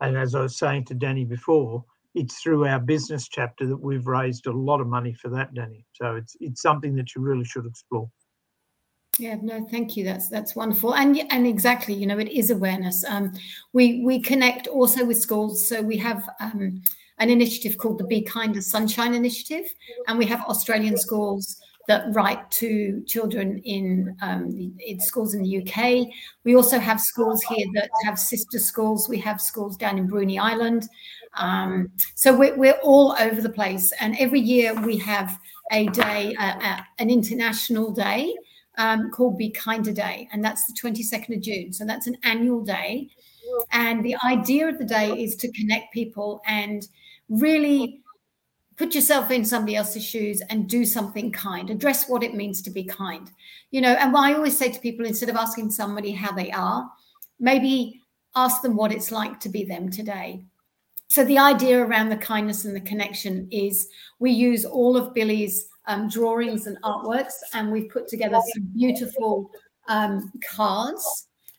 and 0.00 0.16
as 0.16 0.34
I 0.34 0.40
was 0.40 0.56
saying 0.56 0.86
to 0.86 0.94
Danny 0.94 1.24
before, 1.24 1.84
it's 2.14 2.40
through 2.40 2.66
our 2.66 2.80
business 2.80 3.28
chapter 3.28 3.66
that 3.66 3.76
we've 3.76 4.06
raised 4.06 4.46
a 4.46 4.52
lot 4.52 4.80
of 4.80 4.86
money 4.86 5.12
for 5.14 5.28
that, 5.28 5.54
Danny. 5.54 5.84
So 5.92 6.16
it's 6.16 6.36
it's 6.40 6.62
something 6.62 6.94
that 6.96 7.14
you 7.14 7.22
really 7.22 7.44
should 7.44 7.66
explore. 7.66 8.10
Yeah, 9.18 9.36
no, 9.42 9.66
thank 9.70 9.96
you. 9.96 10.04
That's 10.04 10.28
that's 10.28 10.56
wonderful, 10.56 10.94
and 10.94 11.20
and 11.30 11.46
exactly, 11.46 11.94
you 11.94 12.06
know, 12.06 12.18
it 12.18 12.28
is 12.28 12.50
awareness. 12.50 13.04
Um, 13.04 13.32
we 13.72 14.02
we 14.02 14.20
connect 14.20 14.66
also 14.66 15.04
with 15.04 15.20
schools, 15.20 15.68
so 15.68 15.82
we 15.82 15.98
have 15.98 16.28
um, 16.40 16.82
an 17.18 17.28
initiative 17.28 17.76
called 17.76 17.98
the 17.98 18.06
Be 18.06 18.22
Kinder 18.22 18.62
Sunshine 18.62 19.14
Initiative, 19.14 19.66
and 20.08 20.18
we 20.18 20.26
have 20.26 20.40
Australian 20.42 20.96
schools 20.96 21.60
that 21.88 22.04
write 22.12 22.50
to 22.50 23.02
children 23.06 23.58
in, 23.64 24.16
um, 24.22 24.50
in 24.86 25.00
schools 25.00 25.34
in 25.34 25.42
the 25.42 25.58
UK. 25.58 26.06
We 26.44 26.54
also 26.54 26.78
have 26.78 27.00
schools 27.00 27.42
here 27.42 27.66
that 27.74 27.90
have 28.04 28.18
sister 28.18 28.58
schools. 28.58 29.08
We 29.08 29.18
have 29.18 29.40
schools 29.40 29.76
down 29.76 29.98
in 29.98 30.08
Bruny 30.08 30.40
Island. 30.40 30.88
Um, 31.34 31.90
so 32.14 32.36
we're, 32.36 32.56
we're, 32.56 32.78
all 32.82 33.16
over 33.20 33.40
the 33.40 33.50
place. 33.50 33.92
And 34.00 34.16
every 34.18 34.40
year 34.40 34.74
we 34.82 34.96
have 34.98 35.38
a 35.72 35.86
day, 35.88 36.34
uh, 36.36 36.58
uh, 36.60 36.80
an 36.98 37.10
international 37.10 37.92
day 37.92 38.34
um, 38.78 39.10
called 39.10 39.38
Be 39.38 39.50
Kinder 39.50 39.92
Day. 39.92 40.28
And 40.32 40.44
that's 40.44 40.66
the 40.66 40.72
22nd 40.80 41.36
of 41.36 41.42
June. 41.42 41.72
So 41.72 41.84
that's 41.84 42.06
an 42.06 42.16
annual 42.24 42.62
day. 42.62 43.08
And 43.72 44.04
the 44.04 44.16
idea 44.24 44.68
of 44.68 44.78
the 44.78 44.84
day 44.84 45.10
is 45.10 45.36
to 45.36 45.52
connect 45.52 45.92
people 45.92 46.40
and 46.46 46.86
really 47.28 47.99
put 48.80 48.94
yourself 48.94 49.30
in 49.30 49.44
somebody 49.44 49.76
else's 49.76 50.02
shoes 50.02 50.40
and 50.48 50.66
do 50.66 50.86
something 50.86 51.30
kind 51.30 51.68
address 51.68 52.08
what 52.08 52.22
it 52.22 52.34
means 52.34 52.62
to 52.62 52.70
be 52.70 52.82
kind. 52.82 53.30
You 53.70 53.82
know 53.82 53.92
and 53.92 54.16
i 54.16 54.32
always 54.32 54.56
say 54.56 54.72
to 54.72 54.80
people 54.80 55.04
instead 55.04 55.28
of 55.28 55.36
asking 55.36 55.70
somebody 55.70 56.12
how 56.12 56.32
they 56.32 56.50
are 56.50 56.90
maybe 57.38 58.00
ask 58.34 58.62
them 58.62 58.74
what 58.76 58.90
it's 58.90 59.12
like 59.12 59.38
to 59.40 59.50
be 59.50 59.64
them 59.64 59.90
today. 59.90 60.44
So 61.10 61.24
the 61.24 61.38
idea 61.38 61.84
around 61.84 62.08
the 62.08 62.16
kindness 62.16 62.64
and 62.64 62.74
the 62.74 62.80
connection 62.80 63.48
is 63.50 63.88
we 64.18 64.30
use 64.30 64.64
all 64.64 64.96
of 64.96 65.12
billy's 65.12 65.68
um, 65.86 66.08
drawings 66.08 66.66
and 66.66 66.80
artworks 66.82 67.36
and 67.52 67.70
we've 67.70 67.90
put 67.90 68.08
together 68.08 68.40
some 68.54 68.62
beautiful 68.72 69.50
um, 69.88 70.32
cards. 70.56 71.04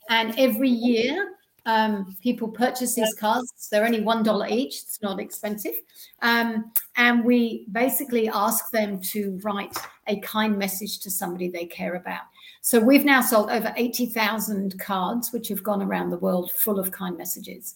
And 0.09 0.33
every 0.39 0.69
year 0.69 1.33
um, 1.65 2.15
people 2.21 2.47
purchase 2.47 2.95
these 2.95 3.13
cards. 3.15 3.69
They're 3.71 3.85
only 3.85 4.01
one 4.01 4.23
dollar 4.23 4.47
each. 4.47 4.81
It's 4.81 5.01
not 5.01 5.19
expensive, 5.19 5.75
um, 6.21 6.71
and 6.95 7.23
we 7.23 7.67
basically 7.71 8.29
ask 8.29 8.71
them 8.71 8.99
to 9.01 9.39
write 9.43 9.77
a 10.07 10.19
kind 10.21 10.57
message 10.57 10.99
to 11.01 11.11
somebody 11.11 11.49
they 11.49 11.65
care 11.65 11.95
about. 11.95 12.21
So 12.61 12.79
we've 12.79 13.05
now 13.05 13.21
sold 13.21 13.49
over 13.51 13.73
eighty 13.77 14.07
thousand 14.07 14.79
cards, 14.79 15.31
which 15.31 15.49
have 15.49 15.63
gone 15.63 15.81
around 15.81 16.09
the 16.09 16.17
world, 16.17 16.51
full 16.51 16.79
of 16.79 16.91
kind 16.91 17.17
messages. 17.17 17.75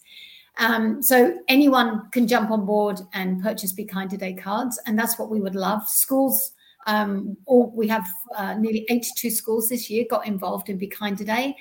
Um, 0.58 1.02
so 1.02 1.38
anyone 1.48 2.10
can 2.12 2.28
jump 2.28 2.52
on 2.52 2.66
board 2.66 3.00
and 3.14 3.42
purchase 3.42 3.72
Be 3.74 3.86
Kind 3.86 4.10
Today 4.10 4.34
cards, 4.34 4.80
and 4.86 4.98
that's 4.98 5.20
what 5.20 5.30
we 5.30 5.42
would 5.42 5.56
love. 5.56 5.88
Schools, 5.88 6.54
um, 6.88 7.36
all, 7.46 7.72
we 7.76 7.88
have 7.88 8.06
uh, 8.38 8.56
nearly 8.56 8.86
82 8.90 9.30
schools 9.32 9.70
this 9.70 9.90
year 9.90 10.06
got 10.10 10.26
involved 10.26 10.70
in 10.70 10.78
Be 10.78 10.88
Kind 10.88 11.18
Today, 11.18 11.56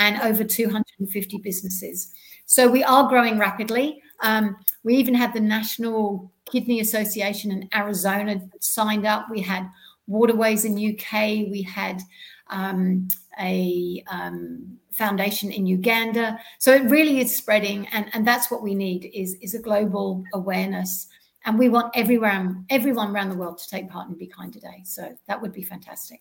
and 0.00 0.20
over 0.22 0.42
250 0.42 1.38
businesses. 1.38 2.12
So 2.46 2.68
we 2.68 2.82
are 2.82 3.08
growing 3.08 3.38
rapidly. 3.38 4.02
Um, 4.22 4.56
we 4.82 4.96
even 4.96 5.14
had 5.14 5.32
the 5.32 5.40
National 5.40 6.32
Kidney 6.50 6.80
Association 6.80 7.52
in 7.52 7.68
Arizona 7.72 8.40
signed 8.60 9.06
up. 9.06 9.26
We 9.30 9.40
had 9.40 9.68
Waterways 10.06 10.64
in 10.64 10.72
UK. 10.74 11.48
We 11.52 11.62
had 11.62 12.00
um, 12.48 13.08
a 13.38 14.02
um, 14.10 14.78
foundation 14.90 15.52
in 15.52 15.66
Uganda. 15.66 16.40
So 16.58 16.74
it 16.74 16.90
really 16.90 17.20
is 17.20 17.36
spreading, 17.36 17.86
and, 17.92 18.06
and 18.12 18.26
that's 18.26 18.50
what 18.50 18.62
we 18.62 18.74
need 18.74 19.10
is, 19.14 19.34
is 19.40 19.54
a 19.54 19.60
global 19.60 20.24
awareness. 20.34 21.06
And 21.44 21.58
we 21.58 21.68
want 21.68 21.92
everyone 21.94 22.66
everyone 22.68 23.14
around 23.14 23.30
the 23.30 23.36
world 23.36 23.58
to 23.58 23.68
take 23.68 23.88
part 23.88 24.08
and 24.08 24.18
be 24.18 24.26
kind 24.26 24.52
today. 24.52 24.82
So 24.84 25.16
that 25.26 25.40
would 25.40 25.52
be 25.52 25.62
fantastic. 25.62 26.20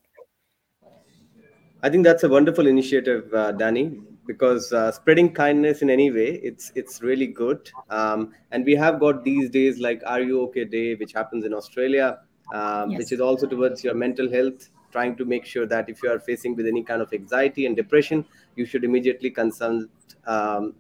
I 1.82 1.90
think 1.90 2.04
that's 2.04 2.24
a 2.24 2.30
wonderful 2.30 2.68
initiative, 2.68 3.34
uh, 3.34 3.54
Danny, 3.54 4.02
because 4.28 4.74
uh, 4.74 4.92
spreading 4.92 5.34
kindness 5.34 5.82
in 5.82 5.90
any 5.90 6.12
way, 6.12 6.40
it's 6.44 6.72
it's 6.76 7.02
really 7.02 7.28
good. 7.28 7.72
Um, 7.90 8.34
and 8.52 8.66
we 8.66 8.76
have 8.76 9.00
got 9.00 9.24
these 9.24 9.50
days 9.50 9.80
like 9.80 10.02
Are 10.06 10.20
You 10.22 10.42
OK 10.42 10.66
Day, 10.66 10.96
which 10.96 11.14
happens 11.14 11.46
in 11.46 11.54
Australia, 11.54 12.20
um, 12.54 12.92
yes. 12.92 13.00
which 13.00 13.12
is 13.14 13.22
also 13.22 13.48
towards 13.48 13.84
your 13.84 13.94
mental 13.94 14.30
health, 14.30 14.70
trying 14.92 15.16
to 15.16 15.26
make 15.26 15.46
sure 15.46 15.66
that 15.68 15.90
if 15.90 16.04
you 16.04 16.12
are 16.12 16.20
facing 16.20 16.56
with 16.56 16.68
any 16.68 16.84
kind 16.84 17.02
of 17.02 17.14
anxiety 17.14 17.66
and 17.66 17.78
depression, 17.78 18.26
you 18.58 18.66
should 18.66 18.84
immediately 18.84 19.30
consult 19.30 19.88
um, 20.28 20.76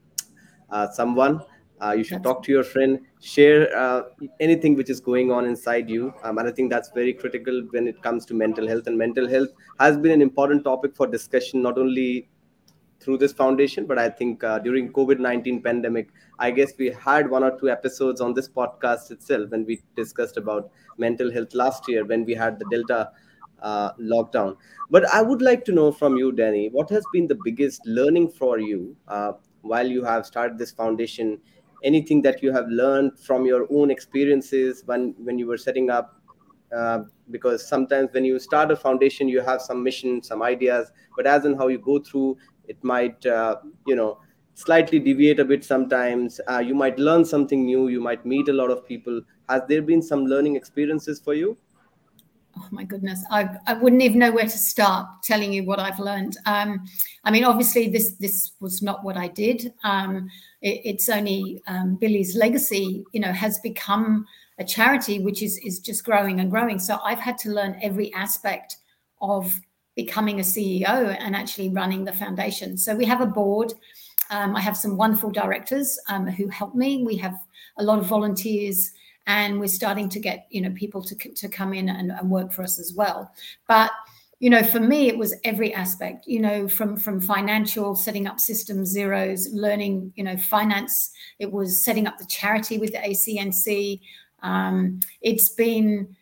uh, 0.70 0.89
someone 0.89 1.41
uh, 1.81 1.91
you 1.91 2.03
should 2.03 2.17
that's 2.17 2.24
talk 2.24 2.43
to 2.43 2.51
your 2.51 2.63
friend. 2.63 3.00
Share 3.21 3.75
uh, 3.75 4.03
anything 4.39 4.75
which 4.75 4.89
is 4.89 5.00
going 5.00 5.31
on 5.31 5.45
inside 5.45 5.89
you. 5.89 6.13
Um, 6.24 6.38
and 6.38 6.48
i 6.48 6.51
think 6.51 6.69
that's 6.69 6.89
very 6.91 7.13
critical 7.13 7.62
when 7.71 7.88
it 7.88 8.01
comes 8.01 8.25
to 8.27 8.33
mental 8.33 8.67
health. 8.67 8.88
And 8.88 8.98
mental 8.98 9.27
health 9.27 9.50
has 9.79 9.98
been 9.98 10.12
an 10.12 10.21
important 10.21 10.63
topic 10.63 10.95
for 10.95 11.07
discussion 11.07 11.62
not 11.62 11.77
only 11.77 12.29
through 13.00 13.17
this 13.17 13.31
foundation 13.31 13.86
but 13.86 13.98
i 13.98 14.09
think 14.09 14.43
uh, 14.43 14.59
during 14.59 14.91
covid-19 14.91 15.63
pandemic 15.63 16.09
i 16.38 16.51
guess 16.51 16.74
we 16.77 16.88
had 16.89 17.29
one 17.29 17.45
or 17.45 17.57
two 17.57 17.69
episodes 17.69 18.19
on 18.19 18.33
this 18.33 18.50
podcast 18.50 19.09
itself 19.09 19.50
when 19.51 19.65
we 19.65 19.81
discussed 19.95 20.36
about 20.36 20.69
mental 20.98 21.31
health 21.31 21.53
last 21.53 21.88
year 21.88 22.03
when 22.03 22.25
we 22.25 22.33
had 22.33 22.59
the 22.59 22.65
delta 22.69 23.09
uh, 23.62 23.91
lockdown. 24.00 24.55
But 24.89 25.05
I 25.13 25.21
would 25.21 25.41
like 25.41 25.65
to 25.65 25.71
know 25.71 25.91
from 25.91 26.15
you, 26.15 26.31
Danny, 26.31 26.69
what 26.69 26.89
has 26.89 27.03
been 27.12 27.27
the 27.27 27.38
biggest 27.43 27.86
learning 27.86 28.29
for 28.29 28.59
you 28.59 28.95
uh, 29.07 29.33
while 29.62 29.88
you 29.88 30.03
have 30.03 30.25
started 30.25 30.57
this 30.57 30.71
foundation 30.71 31.39
anything 31.83 32.21
that 32.21 32.41
you 32.43 32.51
have 32.51 32.67
learned 32.69 33.17
from 33.19 33.45
your 33.45 33.67
own 33.71 33.89
experiences 33.91 34.83
when 34.86 35.13
when 35.19 35.38
you 35.39 35.48
were 35.48 35.57
setting 35.57 35.89
up 35.89 36.15
uh, 36.75 37.00
because 37.31 37.67
sometimes 37.67 38.09
when 38.13 38.25
you 38.25 38.38
start 38.39 38.71
a 38.71 38.75
foundation 38.75 39.27
you 39.27 39.41
have 39.41 39.62
some 39.62 39.83
mission 39.83 40.21
some 40.21 40.41
ideas 40.43 40.91
but 41.15 41.25
as 41.25 41.45
in 41.45 41.55
how 41.55 41.67
you 41.67 41.77
go 41.79 42.00
through 42.00 42.38
it 42.67 42.77
might 42.83 43.25
uh, 43.25 43.55
you 43.86 43.95
know 43.95 44.19
slightly 44.55 45.00
deviate 45.00 45.39
a 45.39 45.45
bit 45.45 45.63
sometimes. 45.63 46.41
Uh, 46.51 46.59
you 46.59 46.75
might 46.75 47.00
learn 47.00 47.24
something 47.24 47.65
new 47.65 47.88
you 47.88 48.01
might 48.01 48.25
meet 48.25 48.50
a 48.50 48.53
lot 48.53 48.69
of 48.69 48.86
people. 48.86 49.21
Has 49.48 49.62
there 49.69 49.81
been 49.81 50.01
some 50.01 50.25
learning 50.25 50.57
experiences 50.57 51.19
for 51.19 51.33
you 51.33 51.57
oh 52.58 52.68
my 52.72 52.84
goodness 52.84 53.24
I, 53.29 53.50
I 53.68 53.74
wouldn't 53.74 54.01
even 54.01 54.20
know 54.20 54.32
where 54.32 54.46
to 54.46 54.58
start 54.58 55.08
telling 55.24 55.53
you 55.53 55.63
what 55.63 55.79
i've 55.79 56.00
learned. 56.00 56.38
Um, 56.46 56.86
i 57.24 57.32
mean 57.32 57.44
obviously 57.44 57.89
this 57.89 58.12
this 58.13 58.51
was 58.60 58.82
not 58.82 59.03
what 59.03 59.18
i 59.18 59.27
did. 59.27 59.74
Um, 59.84 60.29
it, 60.62 60.82
it's 60.86 61.10
only 61.10 61.62
um, 61.68 61.96
billy's 61.96 62.36
legacy 62.36 63.06
you 63.12 63.20
know 63.20 63.32
has 63.32 63.60
become 63.60 64.25
a 64.58 64.63
charity 64.63 65.20
which 65.20 65.41
is 65.41 65.58
is 65.60 65.79
just 65.79 66.03
growing 66.03 66.39
and 66.39 66.51
growing. 66.51 66.79
So 66.79 67.00
i've 67.03 67.20
had 67.20 67.38
to 67.39 67.50
learn 67.50 67.79
every 67.82 68.13
aspect 68.13 68.77
of 69.22 69.60
becoming 69.96 70.39
a 70.39 70.44
ceo 70.44 71.15
and 71.20 71.36
actually 71.36 71.70
running 71.70 72.06
the 72.06 72.13
foundation. 72.13 72.77
So 72.77 72.96
we 72.96 73.06
have 73.06 73.22
a 73.22 73.25
board. 73.25 73.74
Um, 74.32 74.56
i 74.56 74.62
have 74.62 74.77
some 74.77 74.96
wonderful 74.96 75.32
directors 75.32 76.00
um, 76.08 76.27
who 76.27 76.48
help 76.48 76.75
me. 76.75 77.03
We 77.03 77.18
have 77.18 77.36
a 77.77 77.84
lot 77.84 78.00
of 78.00 78.06
volunteers 78.06 78.91
and 79.29 79.59
we're 79.59 79.67
starting 79.67 80.09
to 80.09 80.19
get 80.19 80.48
you 80.50 80.59
know 80.59 80.71
people 80.71 81.01
to, 81.03 81.15
to 81.15 81.48
come 81.48 81.74
in 81.74 81.88
and, 81.88 82.12
and 82.12 82.29
work 82.29 82.51
for 82.51 82.63
us 82.63 82.79
as 82.79 82.93
well. 82.93 83.31
But 83.67 83.91
you 84.39 84.50
know 84.50 84.63
for 84.63 84.79
me 84.79 85.07
it 85.07 85.17
was 85.17 85.36
every 85.43 85.74
aspect 85.74 86.25
you 86.25 86.39
know 86.39 86.67
from 86.67 86.95
from 86.95 87.19
financial 87.19 87.93
setting 87.93 88.25
up 88.25 88.39
system 88.39 88.86
zeros 88.86 89.48
learning 89.53 90.12
you 90.15 90.24
know 90.24 90.36
finance. 90.36 91.12
It 91.38 91.51
was 91.51 91.83
setting 91.83 92.07
up 92.07 92.17
the 92.17 92.25
charity 92.25 92.77
with 92.77 92.91
the 92.91 92.98
acnc 92.98 94.01
um, 94.41 95.00
it's 95.21 95.50
been 95.50 96.15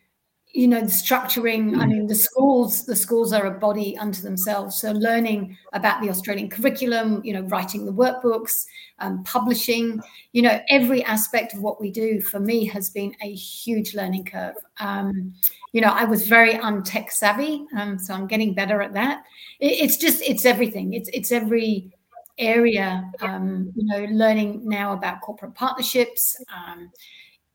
you 0.52 0.66
know 0.66 0.80
the 0.80 0.86
structuring 0.86 1.78
i 1.78 1.86
mean 1.86 2.06
the 2.06 2.14
schools 2.14 2.86
the 2.86 2.96
schools 2.96 3.32
are 3.32 3.46
a 3.46 3.58
body 3.58 3.96
unto 3.98 4.22
themselves. 4.22 4.80
So 4.80 4.92
learning 4.92 5.56
about 5.72 6.00
the 6.00 6.08
australian 6.10 6.48
curriculum 6.48 7.20
you 7.24 7.32
know 7.34 7.42
writing 7.42 7.84
the 7.84 7.92
workbooks 7.92 8.64
um, 8.98 9.22
publishing 9.24 10.00
you 10.32 10.42
know 10.42 10.60
every 10.68 11.04
aspect 11.04 11.54
of 11.54 11.60
what 11.60 11.80
we 11.80 11.90
do 11.90 12.20
for 12.20 12.40
me 12.40 12.64
has 12.66 12.90
been 12.90 13.14
a 13.22 13.32
huge 13.32 13.94
learning 13.94 14.24
curve. 14.24 14.56
Um, 14.80 15.34
you 15.72 15.80
know 15.80 15.88
i 15.88 16.04
was 16.04 16.26
very 16.26 16.54
untech 16.54 17.10
savvy 17.10 17.66
um, 17.76 17.98
so 17.98 18.14
i'm 18.14 18.26
getting 18.26 18.54
better 18.54 18.80
at 18.80 18.94
that. 18.94 19.24
It, 19.60 19.80
it's 19.80 19.96
just 19.96 20.22
it's 20.22 20.44
everything. 20.46 20.94
It's 20.94 21.10
it's 21.12 21.30
every 21.30 21.90
area 22.38 23.10
um, 23.20 23.72
you 23.74 23.84
know 23.84 24.04
learning 24.12 24.62
now 24.64 24.92
about 24.92 25.20
corporate 25.20 25.54
partnerships 25.54 26.36
um, 26.54 26.90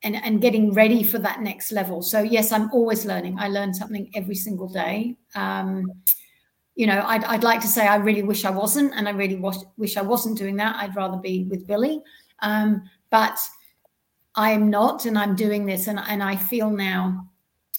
and, 0.03 0.15
and 0.23 0.41
getting 0.41 0.73
ready 0.73 1.03
for 1.03 1.17
that 1.19 1.41
next 1.41 1.71
level. 1.71 2.01
So 2.01 2.21
yes, 2.21 2.51
I'm 2.51 2.69
always 2.71 3.05
learning. 3.05 3.37
I 3.39 3.47
learn 3.47 3.73
something 3.73 4.11
every 4.13 4.35
single 4.35 4.67
day. 4.67 5.17
Um, 5.35 5.91
you 6.75 6.87
know, 6.87 7.03
I'd, 7.05 7.23
I'd 7.25 7.43
like 7.43 7.61
to 7.61 7.67
say 7.67 7.87
I 7.87 7.97
really 7.97 8.23
wish 8.23 8.45
I 8.45 8.49
wasn't, 8.49 8.93
and 8.95 9.07
I 9.07 9.11
really 9.11 9.41
wish 9.77 9.97
I 9.97 10.01
wasn't 10.01 10.37
doing 10.37 10.55
that. 10.57 10.75
I'd 10.75 10.95
rather 10.95 11.17
be 11.17 11.45
with 11.49 11.67
Billy, 11.67 12.01
um, 12.39 12.81
but 13.11 13.39
I 14.35 14.51
am 14.51 14.69
not, 14.69 15.05
and 15.05 15.17
I'm 15.17 15.35
doing 15.35 15.65
this, 15.65 15.87
and 15.87 15.99
and 15.99 16.23
I 16.23 16.35
feel 16.35 16.71
now 16.71 17.29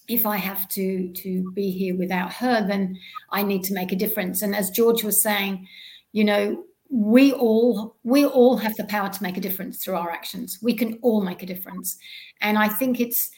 if 0.07 0.27
I 0.27 0.37
have 0.37 0.69
to 0.71 1.13
to 1.13 1.51
be 1.53 1.71
here 1.71 1.97
without 1.97 2.33
her, 2.35 2.67
then 2.67 2.97
I 3.31 3.43
need 3.43 3.65
to 3.65 3.75
make 3.75 3.91
a 3.91 3.97
difference. 3.97 4.43
And 4.43 4.55
as 4.55 4.71
George 4.71 5.03
was 5.03 5.21
saying, 5.21 5.67
you 6.13 6.25
know, 6.25 6.65
we 6.91 7.33
all 7.33 7.97
we 8.05 8.25
all 8.25 8.57
have 8.57 8.75
the 8.77 8.85
power 8.85 9.09
to 9.09 9.23
make 9.23 9.37
a 9.37 9.41
difference 9.41 9.83
through 9.83 9.97
our 9.97 10.11
actions. 10.11 10.59
We 10.63 10.75
can 10.75 10.99
all 11.03 11.23
make 11.23 11.43
a 11.43 11.47
difference. 11.47 11.99
And 12.41 12.59
i 12.59 12.69
think 12.69 13.01
it's 13.01 13.31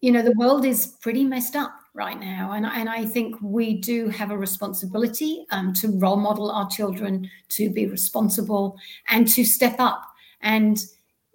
you 0.00 0.10
know 0.12 0.22
the 0.22 0.34
world 0.36 0.64
is 0.64 0.86
pretty 1.00 1.24
messed 1.24 1.56
up 1.56 1.72
right 1.94 2.20
now. 2.20 2.52
And, 2.52 2.66
and 2.66 2.88
i 2.88 3.04
think 3.04 3.36
we 3.42 3.78
do 3.78 4.08
have 4.08 4.30
a 4.30 4.38
responsibility 4.38 5.46
um, 5.50 5.72
to 5.74 5.88
role 5.98 6.16
model 6.16 6.50
our 6.50 6.68
children 6.68 7.28
to 7.50 7.70
be 7.70 7.86
responsible 7.86 8.76
and 9.08 9.26
to 9.28 9.44
step 9.44 9.76
up. 9.78 10.02
And 10.42 10.78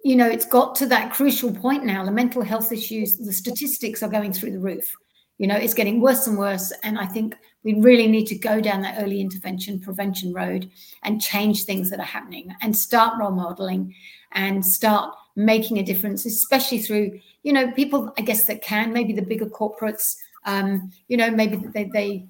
you 0.04 0.16
know 0.16 0.28
it's 0.28 0.46
got 0.46 0.76
to 0.76 0.86
that 0.86 1.12
crucial 1.12 1.52
point 1.52 1.84
now. 1.84 2.04
The 2.04 2.12
mental 2.12 2.42
health 2.42 2.72
issues 2.72 3.18
the 3.18 3.32
statistics 3.32 4.02
are 4.02 4.08
going 4.08 4.32
through 4.32 4.52
the 4.52 4.60
roof 4.60 4.96
you 5.38 5.46
know 5.46 5.56
it's 5.56 5.74
getting 5.74 6.00
worse 6.00 6.26
and 6.26 6.38
worse 6.38 6.72
and 6.82 6.98
i 6.98 7.06
think 7.06 7.34
we 7.62 7.74
really 7.74 8.06
need 8.06 8.26
to 8.26 8.38
go 8.38 8.60
down 8.60 8.80
that 8.80 9.02
early 9.02 9.20
intervention 9.20 9.80
prevention 9.80 10.32
road 10.32 10.70
and 11.02 11.20
change 11.20 11.64
things 11.64 11.90
that 11.90 11.98
are 11.98 12.04
happening 12.04 12.54
and 12.62 12.76
start 12.76 13.18
role 13.18 13.32
modeling 13.32 13.92
and 14.32 14.64
start 14.64 15.12
making 15.36 15.78
a 15.78 15.82
difference, 15.82 16.24
especially 16.24 16.78
through, 16.78 17.20
you 17.42 17.52
know, 17.52 17.70
people, 17.72 18.12
I 18.18 18.22
guess, 18.22 18.44
that 18.46 18.62
can, 18.62 18.92
maybe 18.92 19.12
the 19.12 19.22
bigger 19.22 19.46
corporates, 19.46 20.16
um, 20.44 20.90
you 21.08 21.16
know, 21.16 21.30
maybe 21.30 21.56
they, 21.56 21.84
they 21.84 22.26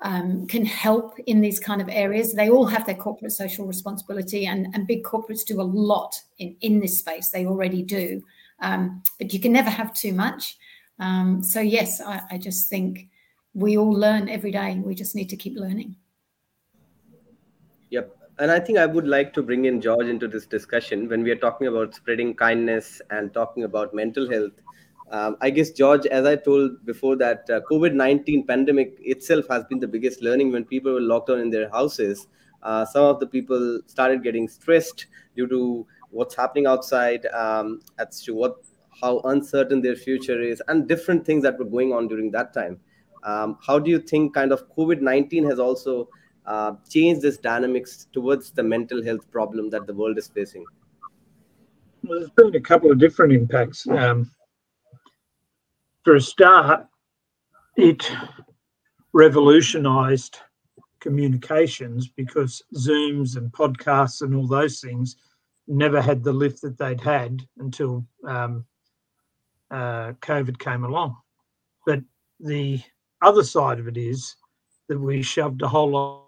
um, 0.00 0.46
can 0.46 0.64
help 0.64 1.18
in 1.26 1.40
these 1.40 1.60
kind 1.60 1.82
of 1.82 1.88
areas. 1.90 2.32
They 2.32 2.48
all 2.48 2.66
have 2.66 2.86
their 2.86 2.94
corporate 2.94 3.32
social 3.32 3.66
responsibility, 3.66 4.46
and, 4.46 4.68
and 4.74 4.86
big 4.86 5.04
corporates 5.04 5.44
do 5.44 5.60
a 5.60 5.62
lot 5.62 6.14
in, 6.38 6.56
in 6.62 6.80
this 6.80 6.98
space. 6.98 7.28
They 7.28 7.44
already 7.44 7.82
do. 7.82 8.22
Um, 8.60 9.02
but 9.18 9.32
you 9.32 9.40
can 9.40 9.52
never 9.52 9.70
have 9.70 9.94
too 9.94 10.12
much. 10.12 10.56
Um, 11.00 11.42
so 11.42 11.60
yes, 11.60 12.00
I, 12.00 12.20
I 12.30 12.38
just 12.38 12.68
think 12.68 13.08
we 13.54 13.76
all 13.76 13.90
learn 13.90 14.28
every 14.28 14.52
day. 14.52 14.80
We 14.84 14.94
just 14.94 15.16
need 15.16 15.28
to 15.30 15.36
keep 15.36 15.56
learning. 15.56 15.96
Yep. 17.90 18.16
And 18.38 18.50
I 18.50 18.60
think 18.60 18.78
I 18.78 18.86
would 18.86 19.06
like 19.06 19.32
to 19.34 19.42
bring 19.42 19.64
in 19.64 19.80
George 19.80 20.06
into 20.06 20.28
this 20.28 20.46
discussion 20.46 21.08
when 21.08 21.22
we 21.22 21.30
are 21.30 21.36
talking 21.36 21.66
about 21.66 21.94
spreading 21.94 22.34
kindness 22.34 23.02
and 23.10 23.34
talking 23.34 23.64
about 23.64 23.94
mental 23.94 24.30
health. 24.30 24.52
Um, 25.10 25.36
I 25.40 25.50
guess, 25.50 25.70
George, 25.70 26.06
as 26.06 26.24
I 26.24 26.36
told 26.36 26.86
before, 26.86 27.16
that 27.16 27.50
uh, 27.50 27.60
COVID 27.70 27.94
19 27.94 28.46
pandemic 28.46 28.96
itself 29.00 29.46
has 29.50 29.64
been 29.64 29.80
the 29.80 29.88
biggest 29.88 30.22
learning 30.22 30.52
when 30.52 30.64
people 30.64 30.92
were 30.92 31.00
locked 31.00 31.28
down 31.28 31.40
in 31.40 31.50
their 31.50 31.68
houses. 31.70 32.28
Uh, 32.62 32.84
some 32.84 33.04
of 33.04 33.18
the 33.18 33.26
people 33.26 33.80
started 33.86 34.22
getting 34.22 34.46
stressed 34.46 35.06
due 35.34 35.48
to 35.48 35.86
what's 36.10 36.36
happening 36.36 36.66
outside, 36.66 37.26
um, 37.26 37.80
as 37.98 38.22
to 38.22 38.34
what 38.34 38.62
how 39.00 39.20
uncertain 39.20 39.80
their 39.82 39.96
future 39.96 40.40
is, 40.40 40.62
and 40.68 40.88
different 40.88 41.24
things 41.24 41.42
that 41.42 41.58
were 41.58 41.64
going 41.64 41.92
on 41.92 42.08
during 42.08 42.30
that 42.32 42.52
time. 42.52 42.78
Um, 43.22 43.58
how 43.64 43.78
do 43.78 43.90
you 43.90 43.98
think 43.98 44.34
kind 44.34 44.52
of 44.52 44.68
COVID 44.74 45.00
19 45.00 45.44
has 45.44 45.58
also 45.58 46.08
uh, 46.46 46.72
changed 46.88 47.22
this 47.22 47.36
dynamics 47.36 48.08
towards 48.12 48.50
the 48.50 48.62
mental 48.62 49.02
health 49.02 49.30
problem 49.30 49.70
that 49.70 49.86
the 49.86 49.94
world 49.94 50.18
is 50.18 50.28
facing? 50.28 50.64
Well, 52.02 52.18
there's 52.18 52.30
been 52.30 52.56
a 52.56 52.60
couple 52.60 52.90
of 52.90 52.98
different 52.98 53.32
impacts. 53.32 53.86
Um, 53.86 54.30
for 56.02 56.16
a 56.16 56.20
start, 56.20 56.86
it 57.76 58.10
revolutionized 59.12 60.38
communications 61.00 62.08
because 62.08 62.62
Zooms 62.74 63.36
and 63.36 63.50
podcasts 63.52 64.22
and 64.22 64.34
all 64.34 64.46
those 64.46 64.80
things 64.80 65.16
never 65.66 66.00
had 66.00 66.22
the 66.22 66.32
lift 66.32 66.62
that 66.62 66.78
they'd 66.78 67.00
had 67.00 67.42
until 67.58 68.04
um, 68.26 68.64
uh, 69.70 70.12
COVID 70.20 70.58
came 70.58 70.84
along. 70.84 71.16
But 71.86 72.00
the 72.38 72.80
other 73.22 73.42
side 73.42 73.78
of 73.78 73.88
it 73.88 73.96
is 73.96 74.36
that 74.88 74.98
we 74.98 75.22
shoved 75.22 75.62
a 75.62 75.68
whole 75.68 75.90
lot 75.90 76.24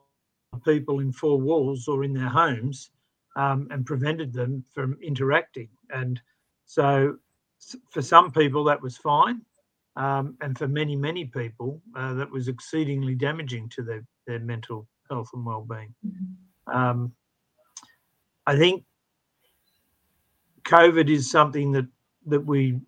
of 0.52 0.64
people 0.64 1.00
in 1.00 1.12
four 1.12 1.40
walls 1.40 1.88
or 1.88 2.04
in 2.04 2.12
their 2.12 2.28
homes 2.28 2.90
um, 3.36 3.68
and 3.70 3.86
prevented 3.86 4.32
them 4.32 4.64
from 4.74 4.98
interacting. 5.02 5.68
And 5.90 6.20
so 6.66 7.16
for 7.90 8.02
some 8.02 8.30
people, 8.30 8.64
that 8.64 8.82
was 8.82 8.96
fine. 8.96 9.42
Um, 9.96 10.36
and 10.40 10.56
for 10.56 10.68
many, 10.68 10.96
many 10.96 11.26
people, 11.26 11.82
uh, 11.96 12.14
that 12.14 12.30
was 12.30 12.48
exceedingly 12.48 13.14
damaging 13.14 13.68
to 13.70 13.82
their, 13.82 14.04
their 14.26 14.38
mental 14.38 14.86
health 15.10 15.28
and 15.34 15.44
well-being. 15.44 15.94
Mm-hmm. 16.06 16.76
Um, 16.76 17.12
I 18.46 18.56
think 18.56 18.84
COVID 20.64 21.08
is 21.10 21.30
something 21.30 21.72
that 21.72 21.86
that 22.26 22.44
we 22.44 22.80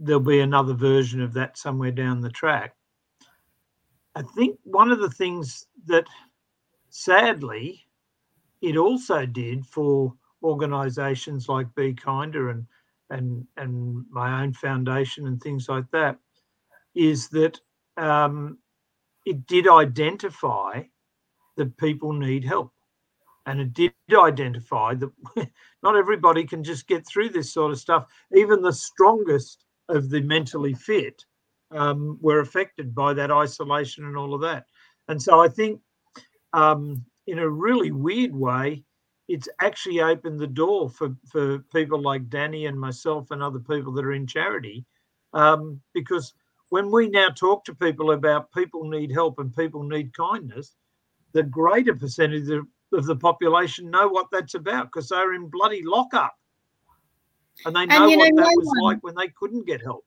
there'll 0.00 0.20
be 0.20 0.40
another 0.40 0.74
version 0.74 1.20
of 1.20 1.32
that 1.34 1.58
somewhere 1.58 1.90
down 1.90 2.20
the 2.20 2.30
track. 2.30 2.74
I 4.14 4.22
think 4.22 4.58
one 4.64 4.90
of 4.90 5.00
the 5.00 5.10
things 5.10 5.66
that 5.86 6.06
sadly 6.88 7.86
it 8.62 8.76
also 8.76 9.26
did 9.26 9.66
for 9.66 10.14
organizations 10.42 11.48
like 11.48 11.74
Be 11.74 11.92
Kinder 11.94 12.50
and 12.50 12.66
and 13.10 13.46
and 13.56 14.04
my 14.10 14.42
own 14.42 14.52
foundation 14.52 15.26
and 15.26 15.40
things 15.40 15.68
like 15.68 15.88
that 15.92 16.18
is 16.94 17.28
that 17.28 17.60
um, 17.96 18.58
it 19.24 19.46
did 19.46 19.68
identify 19.68 20.82
that 21.56 21.76
people 21.76 22.12
need 22.12 22.44
help 22.44 22.72
and 23.46 23.60
it 23.60 23.72
did 23.74 23.92
identify 24.12 24.94
that 24.94 25.10
not 25.82 25.96
everybody 25.96 26.44
can 26.44 26.64
just 26.64 26.86
get 26.86 27.06
through 27.06 27.28
this 27.28 27.52
sort 27.52 27.70
of 27.70 27.78
stuff 27.78 28.06
even 28.34 28.60
the 28.62 28.72
strongest 28.72 29.65
of 29.88 30.10
the 30.10 30.20
mentally 30.22 30.74
fit 30.74 31.24
um, 31.72 32.18
were 32.20 32.40
affected 32.40 32.94
by 32.94 33.12
that 33.12 33.30
isolation 33.30 34.04
and 34.04 34.16
all 34.16 34.34
of 34.34 34.40
that 34.40 34.66
and 35.08 35.20
so 35.20 35.40
i 35.40 35.48
think 35.48 35.80
um, 36.52 37.04
in 37.26 37.38
a 37.38 37.48
really 37.48 37.90
weird 37.90 38.34
way 38.34 38.84
it's 39.28 39.48
actually 39.60 40.00
opened 40.00 40.38
the 40.38 40.46
door 40.46 40.88
for, 40.88 41.14
for 41.30 41.58
people 41.72 42.00
like 42.00 42.28
Danny 42.28 42.66
and 42.66 42.78
myself 42.78 43.30
and 43.30 43.42
other 43.42 43.58
people 43.58 43.92
that 43.92 44.04
are 44.04 44.12
in 44.12 44.26
charity. 44.26 44.84
Um, 45.32 45.80
because 45.94 46.32
when 46.68 46.90
we 46.90 47.08
now 47.08 47.28
talk 47.28 47.64
to 47.64 47.74
people 47.74 48.12
about 48.12 48.52
people 48.52 48.88
need 48.88 49.10
help 49.12 49.38
and 49.38 49.54
people 49.54 49.82
need 49.82 50.16
kindness, 50.16 50.74
the 51.32 51.42
greater 51.42 51.94
percentage 51.94 52.48
of, 52.50 52.66
of 52.92 53.06
the 53.06 53.16
population 53.16 53.90
know 53.90 54.08
what 54.08 54.28
that's 54.30 54.54
about 54.54 54.86
because 54.86 55.08
they're 55.08 55.34
in 55.34 55.48
bloody 55.48 55.82
lockup. 55.84 56.34
And 57.64 57.74
they 57.74 57.86
know, 57.86 58.08
and, 58.08 58.20
what 58.20 58.34
know, 58.34 58.42
that 58.42 58.50
no 58.50 58.50
was 58.56 58.66
one, 58.66 58.94
like 58.94 59.02
when 59.02 59.14
they 59.14 59.28
couldn't 59.28 59.66
get 59.66 59.82
help. 59.82 60.04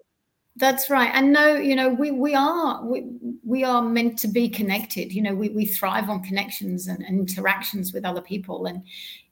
That's 0.56 0.90
right. 0.90 1.10
And 1.14 1.32
no, 1.32 1.56
you 1.56 1.76
know, 1.76 1.90
we 1.90 2.12
we 2.12 2.36
are 2.36 2.84
we, 2.86 3.06
we 3.46 3.64
are 3.64 3.82
meant 3.82 4.20
to 4.20 4.28
be 4.28 4.50
connected. 4.50 5.14
You 5.14 5.22
know, 5.22 5.34
we, 5.34 5.50
we 5.50 5.66
thrive 5.66 6.10
on 6.10 6.22
connections 6.22 6.88
and, 6.88 7.02
and 7.04 7.20
interactions 7.20 7.94
with 7.94 8.04
other 8.04 8.22
people. 8.22 8.66
And 8.66 8.84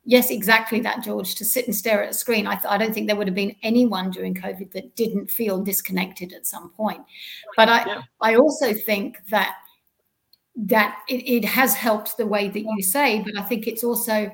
yes, 0.05 0.31
exactly 0.31 0.79
that, 0.81 1.03
George, 1.03 1.35
to 1.35 1.43
sit 1.43 1.65
and 1.65 1.75
stare 1.75 2.01
at 2.01 2.11
a 2.11 2.13
screen. 2.13 2.47
I, 2.47 2.55
th- 2.55 2.65
I 2.69 2.77
don't 2.77 2.93
think 2.93 3.07
there 3.07 3.17
would 3.17 3.27
have 3.27 3.35
been 3.35 3.55
anyone 3.61 4.09
during 4.09 4.35
COVID 4.35 4.71
that 4.71 4.95
didn't 4.95 5.29
feel 5.29 5.61
disconnected 5.61 6.31
at 6.31 6.47
some 6.47 6.69
point. 6.69 7.01
But 7.57 7.67
I, 7.67 7.85
yeah. 7.85 8.01
I 8.21 8.35
also 8.35 8.73
think 8.73 9.17
that 9.29 9.53
that 10.55 10.99
it, 11.07 11.29
it 11.29 11.45
has 11.45 11.75
helped 11.75 12.17
the 12.17 12.25
way 12.25 12.47
that 12.47 12.61
you 12.61 12.81
say, 12.81 13.21
but 13.21 13.37
I 13.37 13.43
think 13.43 13.67
it's 13.67 13.83
also 13.83 14.31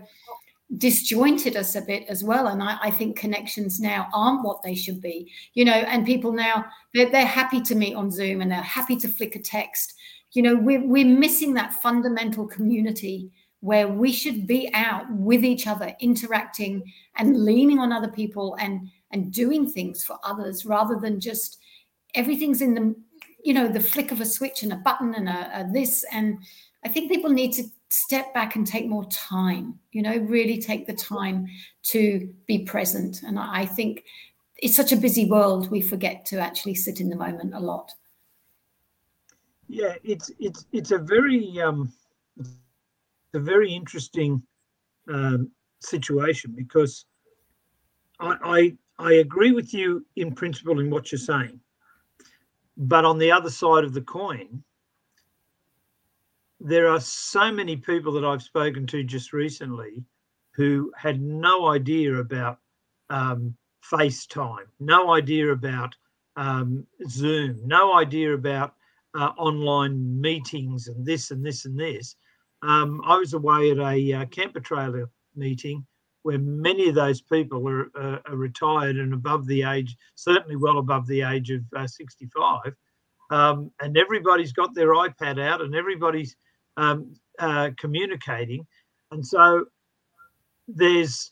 disjointed 0.77 1.55
us 1.55 1.75
a 1.75 1.81
bit 1.81 2.05
as 2.07 2.23
well. 2.23 2.47
And 2.47 2.61
I, 2.61 2.77
I, 2.81 2.91
think 2.91 3.17
connections 3.17 3.79
now 3.79 4.07
aren't 4.13 4.43
what 4.43 4.61
they 4.63 4.75
should 4.75 5.01
be, 5.01 5.31
you 5.53 5.65
know, 5.65 5.73
and 5.73 6.05
people 6.05 6.31
now 6.31 6.65
they're, 6.93 7.09
they're 7.09 7.25
happy 7.25 7.61
to 7.61 7.75
meet 7.75 7.95
on 7.95 8.09
Zoom 8.09 8.41
and 8.41 8.51
they're 8.51 8.61
happy 8.61 8.95
to 8.97 9.07
flick 9.07 9.35
a 9.35 9.39
text. 9.39 9.93
You 10.31 10.41
know, 10.41 10.55
we're, 10.55 10.85
we're 10.85 11.05
missing 11.05 11.53
that 11.53 11.73
fundamental 11.73 12.47
community 12.47 13.31
where 13.63 13.87
we 13.87 14.11
should 14.11 14.45
be 14.45 14.69
out 14.73 15.05
with 15.09 15.45
each 15.45 15.67
other, 15.67 15.95
interacting 16.01 16.83
and 17.17 17.45
leaning 17.45 17.79
on 17.79 17.93
other 17.93 18.09
people 18.09 18.57
and 18.59 18.89
and 19.11 19.31
doing 19.31 19.69
things 19.69 20.03
for 20.03 20.17
others 20.23 20.65
rather 20.65 20.97
than 20.99 21.19
just 21.19 21.59
everything's 22.15 22.61
in 22.61 22.73
the 22.73 22.95
you 23.41 23.53
know 23.53 23.67
the 23.67 23.79
flick 23.79 24.11
of 24.11 24.19
a 24.19 24.25
switch 24.25 24.63
and 24.63 24.73
a 24.73 24.77
button 24.77 25.13
and 25.13 25.29
a, 25.29 25.61
a 25.61 25.71
this 25.71 26.03
and 26.11 26.39
I 26.83 26.89
think 26.89 27.09
people 27.09 27.29
need 27.29 27.53
to 27.53 27.63
step 27.93 28.33
back 28.33 28.55
and 28.55 28.65
take 28.65 28.87
more 28.87 29.05
time, 29.05 29.79
you 29.91 30.01
know, 30.01 30.17
really 30.17 30.59
take 30.59 30.87
the 30.87 30.93
time 30.93 31.47
to 31.83 32.33
be 32.47 32.59
present. 32.59 33.21
And 33.21 33.37
I 33.37 33.65
think 33.65 34.03
it's 34.57 34.75
such 34.75 34.91
a 34.91 34.97
busy 34.97 35.29
world, 35.29 35.69
we 35.69 35.79
forget 35.79 36.25
to 36.27 36.39
actually 36.39 36.73
sit 36.73 36.99
in 36.99 37.09
the 37.09 37.15
moment 37.15 37.53
a 37.53 37.59
lot. 37.59 37.91
Yeah, 39.67 39.95
it's 40.03 40.31
it's 40.39 40.65
it's 40.71 40.91
a 40.91 40.97
very 40.97 41.59
um, 41.61 41.91
a 43.33 43.39
very 43.39 43.71
interesting 43.71 44.41
um, 45.07 45.51
situation 45.79 46.53
because 46.55 47.05
I, 48.19 48.35
I 48.43 48.77
I 48.99 49.13
agree 49.13 49.51
with 49.51 49.73
you 49.73 50.05
in 50.15 50.33
principle 50.33 50.79
in 50.79 50.89
what 50.89 51.11
you're 51.11 51.19
saying, 51.19 51.59
but 52.77 53.05
on 53.05 53.17
the 53.17 53.31
other 53.31 53.49
side 53.49 53.83
of 53.83 53.93
the 53.93 54.01
coin, 54.01 54.63
there 56.63 56.87
are 56.87 57.01
so 57.01 57.51
many 57.51 57.75
people 57.75 58.13
that 58.13 58.23
I've 58.23 58.41
spoken 58.41 58.87
to 58.87 59.03
just 59.03 59.33
recently 59.33 60.05
who 60.55 60.93
had 60.95 61.21
no 61.21 61.67
idea 61.67 62.15
about 62.15 62.59
um, 63.09 63.55
FaceTime, 63.91 64.65
no 64.79 65.13
idea 65.13 65.51
about 65.51 65.93
um, 66.37 66.87
Zoom, 67.09 67.59
no 67.65 67.97
idea 67.97 68.33
about 68.33 68.75
uh, 69.13 69.31
online 69.37 70.21
meetings 70.21 70.87
and 70.87 71.05
this 71.05 71.31
and 71.31 71.45
this 71.45 71.65
and 71.65 71.77
this. 71.77 72.15
Um, 72.61 73.01
I 73.05 73.17
was 73.17 73.33
away 73.33 73.71
at 73.71 73.77
a 73.79 74.13
uh, 74.13 74.25
camper 74.27 74.61
trailer 74.61 75.09
meeting 75.35 75.85
where 76.21 76.39
many 76.39 76.87
of 76.87 76.95
those 76.95 77.19
people 77.19 77.67
are, 77.67 77.89
uh, 77.99 78.19
are, 78.25 78.37
retired 78.37 78.95
and 78.95 79.13
above 79.13 79.45
the 79.47 79.63
age, 79.63 79.97
certainly 80.15 80.55
well 80.55 80.77
above 80.77 81.05
the 81.07 81.23
age 81.23 81.51
of 81.51 81.61
uh, 81.75 81.85
65. 81.85 82.73
Um, 83.29 83.69
and 83.81 83.97
everybody's 83.97 84.53
got 84.53 84.73
their 84.73 84.93
iPad 84.93 85.41
out 85.41 85.61
and 85.61 85.75
everybody's 85.75 86.37
um, 86.77 87.13
uh, 87.39 87.71
communicating, 87.77 88.65
and 89.11 89.25
so 89.25 89.65
there's 90.67 91.31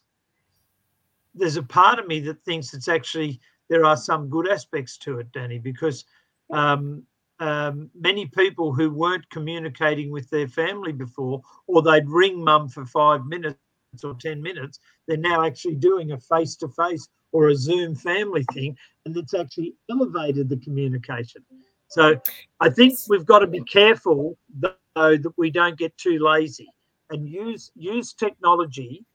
there's 1.34 1.58
a 1.58 1.64
part 1.64 2.00
of 2.00 2.08
me 2.08 2.20
that 2.20 2.44
thinks 2.44 2.74
it's 2.74 2.88
actually 2.88 3.40
there 3.70 3.86
are 3.86 3.96
some 3.96 4.30
good 4.30 4.50
aspects 4.50 4.98
to 4.98 5.20
it, 5.20 5.32
Danny, 5.32 5.58
because 5.58 6.04
um, 6.52 7.04
um, 7.40 7.90
many 7.96 8.26
people 8.28 8.74
who 8.74 8.92
weren't 8.92 9.30
communicating 9.30 10.12
with 10.12 10.30
their 10.30 10.48
family 10.48 10.92
before, 10.92 11.42
or 11.68 11.82
they'd 11.82 12.08
ring 12.10 12.44
mum 12.44 12.68
for 12.68 12.86
five 12.86 13.26
minutes 13.26 13.58
or 14.04 14.14
10 14.14 14.42
minutes, 14.42 14.80
they're 15.08 15.18
now 15.18 15.44
actually 15.46 15.76
doing 15.76 16.12
a 16.12 16.20
face 16.20 16.56
to 16.58 16.68
face 16.68 17.08
or 17.32 17.48
a 17.48 17.56
Zoom 17.56 17.96
family 17.96 18.46
thing, 18.54 18.78
and 19.06 19.16
it's 19.16 19.34
actually 19.34 19.74
elevated 19.90 20.50
the 20.50 20.58
communication. 20.58 21.44
So 21.92 22.20
I 22.62 22.70
think 22.70 22.98
we've 23.10 23.26
got 23.26 23.40
to 23.40 23.48
be 23.48 23.62
careful 23.64 24.38
though, 24.60 24.74
that 24.96 25.34
we 25.38 25.52
don't 25.52 25.78
get 25.78 25.96
too 25.98 26.20
lazy 26.20 26.70
and 27.10 27.28
use 27.28 27.72
use 27.76 28.14
technology 28.14 29.06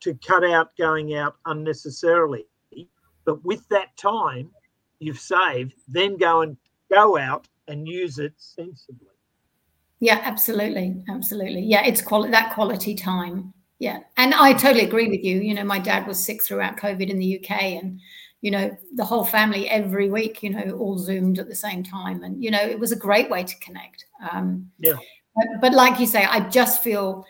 to 0.00 0.14
cut 0.16 0.44
out 0.44 0.76
going 0.76 1.14
out 1.14 1.36
unnecessarily 1.46 2.46
But 3.24 3.42
with 3.42 3.66
that 3.70 3.96
time 3.96 4.50
you've 4.98 5.18
saved, 5.18 5.74
then 5.88 6.18
go 6.18 6.42
and 6.42 6.58
go 6.90 7.16
out 7.16 7.48
and 7.68 7.88
use 7.88 8.18
it 8.18 8.34
sensibly. 8.36 9.08
Yeah, 10.00 10.20
absolutely, 10.22 11.02
absolutely. 11.08 11.62
Yeah, 11.62 11.86
it's 11.86 12.02
quality 12.02 12.32
that 12.32 12.52
quality 12.54 12.94
time. 12.94 13.54
Yeah, 13.78 14.00
and 14.18 14.34
I 14.34 14.52
totally 14.52 14.84
agree 14.84 15.08
with 15.08 15.24
you. 15.24 15.40
You 15.40 15.54
know, 15.54 15.64
my 15.64 15.78
dad 15.78 16.06
was 16.06 16.22
sick 16.22 16.42
throughout 16.42 16.76
COVID 16.76 17.08
in 17.08 17.18
the 17.18 17.40
UK, 17.40 17.50
and 17.82 18.00
you 18.46 18.52
know, 18.52 18.70
the 18.94 19.04
whole 19.04 19.24
family 19.24 19.68
every 19.68 20.08
week, 20.08 20.40
you 20.40 20.50
know, 20.50 20.70
all 20.78 20.96
zoomed 20.98 21.40
at 21.40 21.48
the 21.48 21.54
same 21.56 21.82
time, 21.82 22.22
and 22.22 22.40
you 22.40 22.52
know, 22.52 22.60
it 22.60 22.78
was 22.78 22.92
a 22.92 22.96
great 22.96 23.28
way 23.28 23.42
to 23.42 23.58
connect. 23.58 24.04
Um, 24.30 24.70
yeah. 24.78 24.94
But, 25.34 25.46
but 25.60 25.72
like 25.72 25.98
you 25.98 26.06
say, 26.06 26.24
I 26.24 26.48
just 26.48 26.80
feel, 26.80 27.26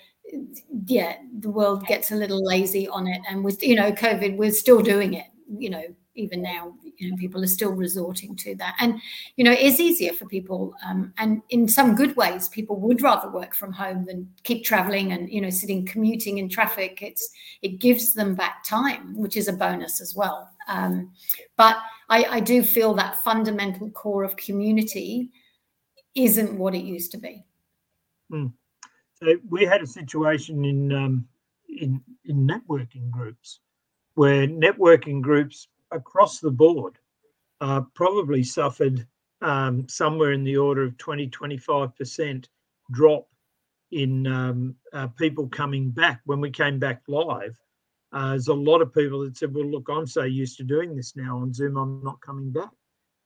yeah, 0.85 1.17
the 1.39 1.49
world 1.49 1.87
gets 1.87 2.11
a 2.11 2.17
little 2.17 2.45
lazy 2.45 2.87
on 2.89 3.07
it, 3.07 3.23
and 3.31 3.43
with 3.43 3.63
you 3.63 3.77
know, 3.77 3.93
COVID, 3.93 4.37
we're 4.37 4.53
still 4.53 4.83
doing 4.83 5.15
it. 5.15 5.25
You 5.49 5.71
know, 5.71 5.85
even 6.17 6.43
now 6.43 6.75
you 6.99 7.11
know 7.11 7.17
people 7.17 7.43
are 7.43 7.47
still 7.47 7.73
resorting 7.73 8.35
to 8.37 8.55
that 8.57 8.75
and 8.81 8.99
you 9.37 9.45
know 9.45 9.53
it 9.53 9.61
is 9.61 9.79
easier 9.81 10.15
for 10.15 10.25
people 10.25 10.75
um, 10.87 11.13
and 11.19 11.43
in 11.51 11.69
some 11.69 11.95
good 11.95 12.17
ways 12.17 12.49
people 12.49 12.81
would 12.81 13.03
rather 13.03 13.29
work 13.31 13.55
from 13.55 13.71
home 13.71 14.07
than 14.07 14.27
keep 14.43 14.65
traveling 14.65 15.13
and 15.13 15.31
you 15.31 15.43
know 15.43 15.51
sitting 15.51 15.85
commuting 15.85 16.39
in 16.39 16.49
traffic 16.49 17.03
it's 17.03 17.29
it 17.61 17.81
gives 17.81 18.15
them 18.15 18.35
back 18.35 18.65
time 18.65 19.15
which 19.15 19.37
is 19.37 19.47
a 19.47 19.53
bonus 19.53 20.01
as 20.01 20.15
well 20.17 20.49
um, 20.69 21.13
but 21.57 21.79
I, 22.09 22.25
I 22.25 22.41
do 22.41 22.63
feel 22.63 22.95
that 22.95 23.23
fundamental 23.23 23.91
core 23.91 24.25
of 24.25 24.37
community 24.37 25.31
isn't 26.15 26.57
what 26.57 26.75
it 26.75 26.85
used 26.85 27.11
to 27.13 27.19
be 27.19 27.45
mm. 28.33 28.53
so 29.15 29.37
we 29.49 29.65
had 29.65 29.83
a 29.83 29.87
situation 29.87 30.65
in 30.65 30.93
um, 30.93 31.29
in 31.69 32.01
in 32.25 32.47
networking 32.47 33.11
groups 33.11 33.61
where 34.15 34.47
networking 34.47 35.21
groups 35.21 35.69
across 35.93 36.41
the 36.41 36.51
board 36.51 36.99
uh, 37.61 37.83
probably 37.95 38.43
suffered 38.43 39.07
um, 39.43 39.87
somewhere 39.89 40.33
in 40.33 40.45
the 40.45 40.57
order 40.57 40.83
of 40.83 40.97
20, 40.99 41.29
25% 41.29 42.47
drop 42.93 43.29
in 43.93 44.27
um, 44.27 44.75
uh, 44.93 45.07
people 45.19 45.49
coming 45.49 45.91
back. 45.91 46.21
When 46.25 46.41
we 46.41 46.51
came 46.51 46.79
back 46.79 47.03
live, 47.09 47.59
uh, 48.17 48.31
there's 48.31 48.49
a 48.49 48.55
lot 48.55 48.81
of 48.81 48.95
people 48.95 49.21
that 49.25 49.37
said, 49.37 49.55
well, 49.55 49.71
look, 49.71 49.89
I'm 49.91 50.07
so 50.07 50.23
used 50.23 50.57
to 50.59 50.65
doing 50.65 50.97
this 50.97 51.15
now 51.17 51.39
on 51.39 51.53
Zoom, 51.53 51.77
I'm 51.77 52.03
not 52.03 52.21
coming 52.21 52.51
back. 52.51 52.71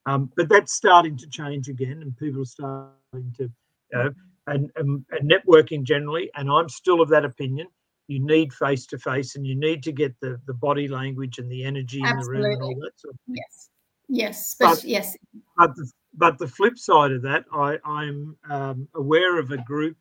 Um, 0.07 0.31
but 0.37 0.49
that's 0.49 0.73
starting 0.73 1.17
to 1.19 1.29
change 1.29 1.69
again, 1.69 2.03
and 2.03 2.17
people 2.17 2.43
are 2.43 2.45
starting 2.45 3.35
to, 3.37 3.45
you 3.45 3.51
know, 3.93 4.11
and, 4.47 4.71
and, 4.77 5.05
and 5.11 5.31
networking 5.31 5.85
generally. 5.85 6.31
And 6.35 6.51
I'm 6.51 6.69
still 6.69 7.01
of 7.01 7.09
that 7.11 7.25
opinion 7.25 7.69
you 8.11 8.19
need 8.19 8.53
face 8.53 8.87
to 8.87 8.99
face 8.99 9.37
and 9.37 9.47
you 9.47 9.55
need 9.55 9.85
to 9.85 9.93
get 9.93 10.19
the 10.21 10.41
the 10.47 10.55
body 10.55 10.89
language 10.89 11.39
and 11.39 11.49
the 11.49 11.63
energy 11.63 12.03
Absolutely. 12.05 12.37
in 12.37 12.43
the 12.43 12.49
room 12.49 12.55
and 12.55 12.63
all 12.63 12.75
that 12.81 12.99
sort 12.99 13.15
of 13.15 13.21
thing. 13.21 13.37
Yes. 13.37 13.71
Yes. 14.09 14.57
But, 14.59 14.83
yes. 14.83 15.17
But 15.57 15.77
the, 15.77 15.91
but 16.15 16.39
the 16.39 16.49
flip 16.49 16.77
side 16.77 17.13
of 17.13 17.23
that, 17.23 17.45
I, 17.55 17.79
I'm 17.85 18.37
um, 18.51 18.89
aware 18.97 19.39
of 19.39 19.53
a 19.53 19.59
group 19.59 19.97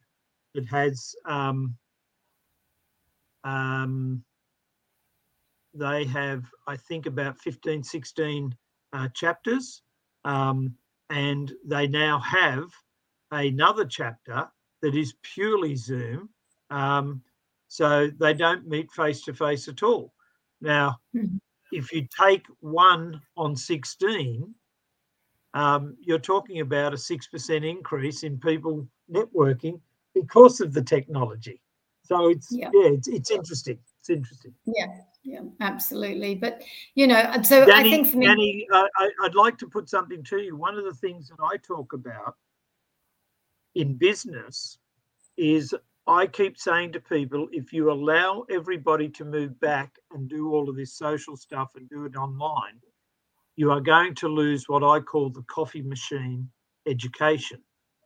that 0.56 0.66
has 0.66 1.14
um, 1.26 1.76
um, 3.44 4.24
they 5.74 6.06
have, 6.06 6.44
I 6.68 6.76
think, 6.76 7.06
about 7.06 7.40
15, 7.40 7.84
16 7.84 8.56
uh, 8.94 9.08
chapters. 9.14 9.82
Um, 10.26 10.76
and 11.10 11.52
they 11.66 11.88
now 11.88 12.20
have 12.20 12.70
another 13.32 13.86
chapter 13.86 14.48
that 14.82 14.96
is 14.96 15.14
purely 15.22 15.76
Zoom. 15.76 16.30
Um, 16.70 17.22
so 17.68 18.10
they 18.20 18.34
don't 18.34 18.68
meet 18.68 18.92
face 18.92 19.22
to 19.24 19.34
face 19.34 19.68
at 19.68 19.84
all. 19.84 20.14
Now, 20.62 21.00
mm-hmm. 21.16 21.38
if 21.72 21.92
you 21.92 22.08
take 22.20 22.46
one 22.60 23.22
on 23.38 23.56
16, 23.56 24.54
um, 25.54 25.98
you're 26.02 26.20
talking 26.20 26.62
about 26.62 26.94
a 26.94 26.98
6% 26.98 27.70
increase 27.70 28.24
in 28.24 28.40
people 28.40 28.88
networking 29.12 29.80
because 30.14 30.62
of 30.62 30.74
the 30.74 30.82
technology. 30.82 31.62
So 32.04 32.30
it's, 32.30 32.48
yeah, 32.52 32.70
yeah 32.74 32.90
it's, 32.90 33.08
it's 33.08 33.32
interesting. 33.32 33.80
It's 34.00 34.10
interesting. 34.10 34.54
Yeah, 34.66 34.88
yeah, 35.24 35.42
absolutely. 35.60 36.36
But, 36.36 36.64
you 36.96 37.08
know, 37.08 37.42
so 37.44 37.66
Danny, 37.66 37.90
I 37.90 37.92
think 37.92 38.08
for 38.08 38.18
me. 38.18 38.28
Danny, 38.28 38.68
uh, 38.74 38.86
I, 38.98 39.10
I'd 39.24 39.36
like 39.36 39.58
to 39.60 39.68
put 39.68 39.90
something 39.90 40.24
to 40.26 40.38
you. 40.40 40.56
One 40.56 40.78
of 40.78 40.86
the 40.86 40.94
things 40.94 41.30
that 41.30 41.44
I 41.44 41.58
talk 41.58 41.94
about 41.94 42.36
in 43.76 43.96
business 43.96 44.78
is 45.38 45.76
I 46.08 46.26
keep 46.26 46.58
saying 46.58 46.94
to 46.94 47.00
people 47.00 47.48
if 47.52 47.72
you 47.72 47.92
allow 47.92 48.46
everybody 48.50 49.10
to 49.10 49.26
move 49.26 49.60
back 49.60 49.92
and 50.12 50.28
do 50.28 50.54
all 50.54 50.70
of 50.70 50.76
this 50.76 50.94
social 50.94 51.38
stuff 51.38 51.72
and 51.76 51.90
do 51.90 52.06
it 52.06 52.16
online, 52.16 52.80
you 53.56 53.72
are 53.72 53.82
going 53.82 54.16
to 54.16 54.28
lose 54.28 54.68
what 54.68 54.84
I 54.84 55.02
call 55.02 55.30
the 55.30 55.44
coffee 55.44 55.82
machine 55.82 56.50
education. 56.88 57.62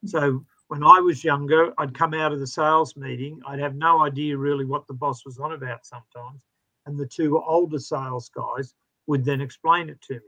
So 0.06 0.44
when 0.68 0.84
I 0.84 1.00
was 1.00 1.24
younger, 1.24 1.74
I'd 1.78 1.98
come 1.98 2.14
out 2.14 2.34
of 2.34 2.40
the 2.40 2.48
sales 2.48 2.98
meeting, 2.98 3.40
I'd 3.48 3.60
have 3.60 3.76
no 3.76 4.04
idea 4.04 4.36
really 4.36 4.66
what 4.66 4.88
the 4.88 4.94
boss 4.94 5.24
was 5.26 5.38
on 5.40 5.54
about 5.54 5.86
sometimes. 5.86 6.42
And 6.86 6.98
the 6.98 7.08
two 7.08 7.42
older 7.42 7.80
sales 7.80 8.30
guys 8.30 8.74
would 9.08 9.26
then 9.26 9.42
explain 9.42 9.90
it 9.90 10.02
to 10.04 10.16
me. 10.16 10.20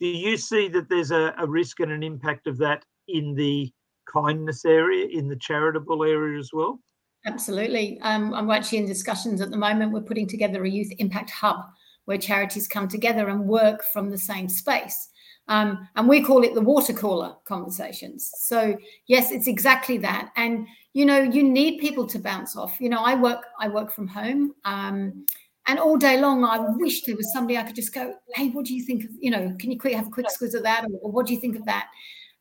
Do 0.00 0.06
you 0.06 0.36
see 0.36 0.68
that 0.68 0.88
there's 0.88 1.10
a, 1.10 1.34
a 1.38 1.46
risk 1.46 1.80
and 1.80 1.92
an 1.92 2.02
impact 2.02 2.46
of 2.46 2.56
that 2.58 2.84
in 3.08 3.34
the 3.34 3.70
kindness 4.06 4.64
area, 4.64 5.06
in 5.06 5.28
the 5.28 5.36
charitable 5.36 6.04
area 6.04 6.38
as 6.38 6.50
well? 6.52 6.80
Absolutely. 7.26 8.00
Um, 8.00 8.32
I'm 8.32 8.50
actually 8.50 8.78
in 8.78 8.86
discussions 8.86 9.40
at 9.40 9.50
the 9.50 9.56
moment. 9.56 9.92
We're 9.92 10.00
putting 10.00 10.26
together 10.26 10.64
a 10.64 10.70
youth 10.70 10.90
impact 10.98 11.30
hub 11.30 11.66
where 12.06 12.16
charities 12.18 12.66
come 12.66 12.88
together 12.88 13.28
and 13.28 13.44
work 13.44 13.84
from 13.92 14.10
the 14.10 14.18
same 14.18 14.48
space. 14.48 15.08
Um, 15.48 15.88
and 15.96 16.08
we 16.08 16.22
call 16.22 16.44
it 16.44 16.54
the 16.54 16.60
water 16.60 16.92
cooler 16.92 17.34
conversations. 17.44 18.30
So 18.38 18.76
yes, 19.06 19.32
it's 19.32 19.48
exactly 19.48 19.98
that. 19.98 20.30
And 20.36 20.66
you 20.92 21.04
know, 21.04 21.20
you 21.20 21.42
need 21.42 21.78
people 21.78 22.06
to 22.08 22.18
bounce 22.18 22.56
off. 22.56 22.80
You 22.80 22.88
know, 22.88 23.00
I 23.00 23.14
work 23.14 23.44
I 23.58 23.68
work 23.68 23.92
from 23.92 24.08
home. 24.08 24.54
Um, 24.64 25.26
and 25.70 25.78
all 25.78 25.96
day 25.96 26.20
long, 26.20 26.44
I 26.44 26.58
wish 26.58 27.04
there 27.04 27.14
was 27.14 27.32
somebody 27.32 27.56
I 27.56 27.62
could 27.62 27.76
just 27.76 27.94
go, 27.94 28.14
hey, 28.34 28.48
what 28.48 28.64
do 28.66 28.74
you 28.74 28.82
think 28.84 29.04
of, 29.04 29.10
you 29.20 29.30
know, 29.30 29.54
can 29.56 29.70
you 29.70 29.78
quick 29.78 29.94
have 29.94 30.08
a 30.08 30.10
quick 30.10 30.26
squiz 30.26 30.52
of 30.54 30.64
that? 30.64 30.84
Or, 30.84 30.98
or 31.00 31.12
what 31.12 31.26
do 31.26 31.32
you 31.32 31.38
think 31.38 31.54
of 31.54 31.64
that? 31.66 31.86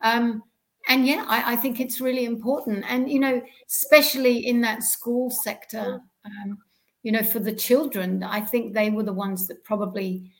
Um, 0.01 0.41
and 0.87 1.05
yeah, 1.05 1.25
I, 1.27 1.53
I, 1.53 1.55
think 1.55 1.79
it's 1.79 2.01
really 2.01 2.25
important. 2.25 2.85
And, 2.89 3.07
you 3.07 3.19
know, 3.19 3.39
especially 3.69 4.47
in 4.47 4.61
that 4.61 4.81
school 4.81 5.29
sector, 5.29 6.01
um, 6.25 6.57
you 7.03 7.11
know, 7.11 7.21
for 7.21 7.37
the 7.37 7.53
children, 7.53 8.23
I 8.23 8.41
think 8.41 8.73
they 8.73 8.89
were 8.89 9.03
the 9.03 9.13
ones 9.13 9.47
that 9.47 9.63
probably, 9.63 10.31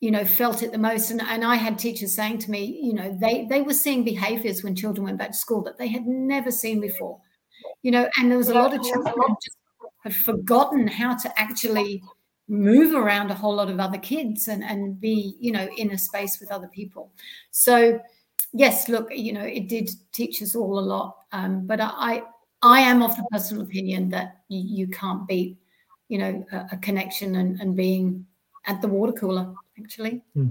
you 0.00 0.10
know, 0.10 0.26
felt 0.26 0.62
it 0.62 0.72
the 0.72 0.78
most. 0.78 1.10
And, 1.10 1.22
and 1.22 1.42
I 1.42 1.54
had 1.54 1.78
teachers 1.78 2.14
saying 2.14 2.40
to 2.40 2.50
me, 2.50 2.80
you 2.82 2.92
know, 2.92 3.16
they, 3.18 3.46
they 3.48 3.62
were 3.62 3.72
seeing 3.72 4.04
behaviors 4.04 4.62
when 4.62 4.76
children 4.76 5.06
went 5.06 5.16
back 5.16 5.30
to 5.30 5.38
school 5.38 5.62
that 5.62 5.78
they 5.78 5.88
had 5.88 6.06
never 6.06 6.50
seen 6.50 6.82
before, 6.82 7.18
you 7.80 7.92
know, 7.92 8.06
and 8.18 8.30
there 8.30 8.36
was 8.36 8.50
a 8.50 8.54
lot 8.54 8.74
of 8.74 8.82
children 8.82 9.14
just 9.42 9.56
had 10.02 10.14
forgotten 10.14 10.86
how 10.86 11.16
to 11.16 11.40
actually 11.40 12.02
move 12.48 12.94
around 12.94 13.30
a 13.30 13.34
whole 13.34 13.54
lot 13.54 13.70
of 13.70 13.80
other 13.80 13.98
kids 13.98 14.48
and, 14.48 14.62
and 14.62 15.00
be, 15.00 15.36
you 15.40 15.52
know, 15.52 15.68
in 15.76 15.90
a 15.90 15.98
space 15.98 16.38
with 16.40 16.52
other 16.52 16.68
people. 16.68 17.12
So, 17.50 18.00
yes, 18.52 18.88
look, 18.88 19.08
you 19.10 19.32
know, 19.32 19.42
it 19.42 19.68
did 19.68 19.90
teach 20.12 20.42
us 20.42 20.54
all 20.54 20.78
a 20.78 20.80
lot. 20.80 21.16
Um, 21.32 21.66
but 21.66 21.80
I, 21.80 22.22
I 22.62 22.80
am 22.80 23.02
of 23.02 23.16
the 23.16 23.26
personal 23.32 23.64
opinion 23.64 24.08
that 24.10 24.42
you, 24.48 24.60
you 24.60 24.88
can't 24.88 25.26
beat, 25.26 25.56
you 26.08 26.18
know, 26.18 26.44
a, 26.52 26.66
a, 26.72 26.76
connection 26.78 27.36
and, 27.36 27.60
and 27.60 27.76
being 27.76 28.24
at 28.66 28.80
the 28.80 28.88
water 28.88 29.12
cooler. 29.12 29.52
Actually. 29.78 30.22
Hmm. 30.34 30.48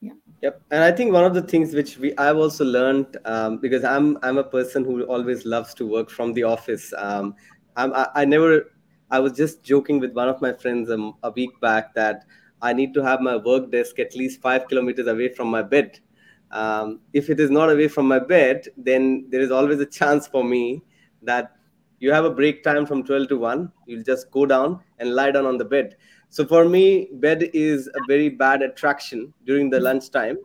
Yeah. 0.00 0.12
Yep. 0.42 0.62
And 0.70 0.82
I 0.82 0.92
think 0.92 1.12
one 1.12 1.24
of 1.24 1.34
the 1.34 1.42
things 1.42 1.74
which 1.74 1.96
we 1.96 2.16
I've 2.16 2.36
also 2.36 2.64
learned 2.64 3.16
um, 3.24 3.58
because 3.58 3.84
I'm 3.84 4.18
I'm 4.22 4.36
a 4.36 4.44
person 4.44 4.84
who 4.84 5.02
always 5.04 5.46
loves 5.46 5.74
to 5.74 5.86
work 5.86 6.10
from 6.10 6.34
the 6.34 6.42
office. 6.42 6.92
Um, 6.98 7.34
I'm, 7.76 7.92
I, 7.94 8.08
I 8.14 8.24
never 8.24 8.72
I 9.10 9.20
was 9.20 9.32
just 9.32 9.62
joking 9.62 10.00
with 10.00 10.12
one 10.12 10.28
of 10.28 10.40
my 10.40 10.52
friends 10.52 10.90
um, 10.90 11.14
a 11.22 11.30
week 11.30 11.60
back 11.60 11.94
that 11.94 12.24
I 12.60 12.72
need 12.72 12.92
to 12.94 13.02
have 13.04 13.20
my 13.20 13.36
work 13.36 13.70
desk 13.70 13.98
at 13.98 14.16
least 14.16 14.40
five 14.40 14.66
kilometers 14.68 15.06
away 15.06 15.28
from 15.28 15.48
my 15.48 15.62
bed. 15.62 16.00
Um, 16.50 17.00
if 17.12 17.30
it 17.30 17.38
is 17.38 17.50
not 17.50 17.70
away 17.70 17.88
from 17.88 18.06
my 18.06 18.18
bed 18.18 18.68
then 18.76 19.26
there 19.30 19.40
is 19.40 19.50
always 19.50 19.80
a 19.80 19.86
chance 19.86 20.28
for 20.28 20.44
me 20.44 20.82
that 21.22 21.56
you 21.98 22.12
have 22.12 22.24
a 22.24 22.30
break 22.30 22.62
time 22.62 22.86
from 22.86 23.02
12 23.02 23.28
to 23.28 23.36
1 23.36 23.72
you'll 23.86 24.04
just 24.04 24.30
go 24.30 24.46
down 24.46 24.80
and 24.98 25.14
lie 25.14 25.30
down 25.30 25.46
on 25.46 25.58
the 25.58 25.64
bed. 25.64 25.96
So 26.28 26.44
for 26.44 26.64
me 26.64 27.08
bed 27.14 27.50
is 27.52 27.88
a 27.88 28.00
very 28.08 28.28
bad 28.28 28.62
attraction 28.62 29.32
during 29.44 29.70
the 29.70 29.80
lunchtime. 29.80 30.38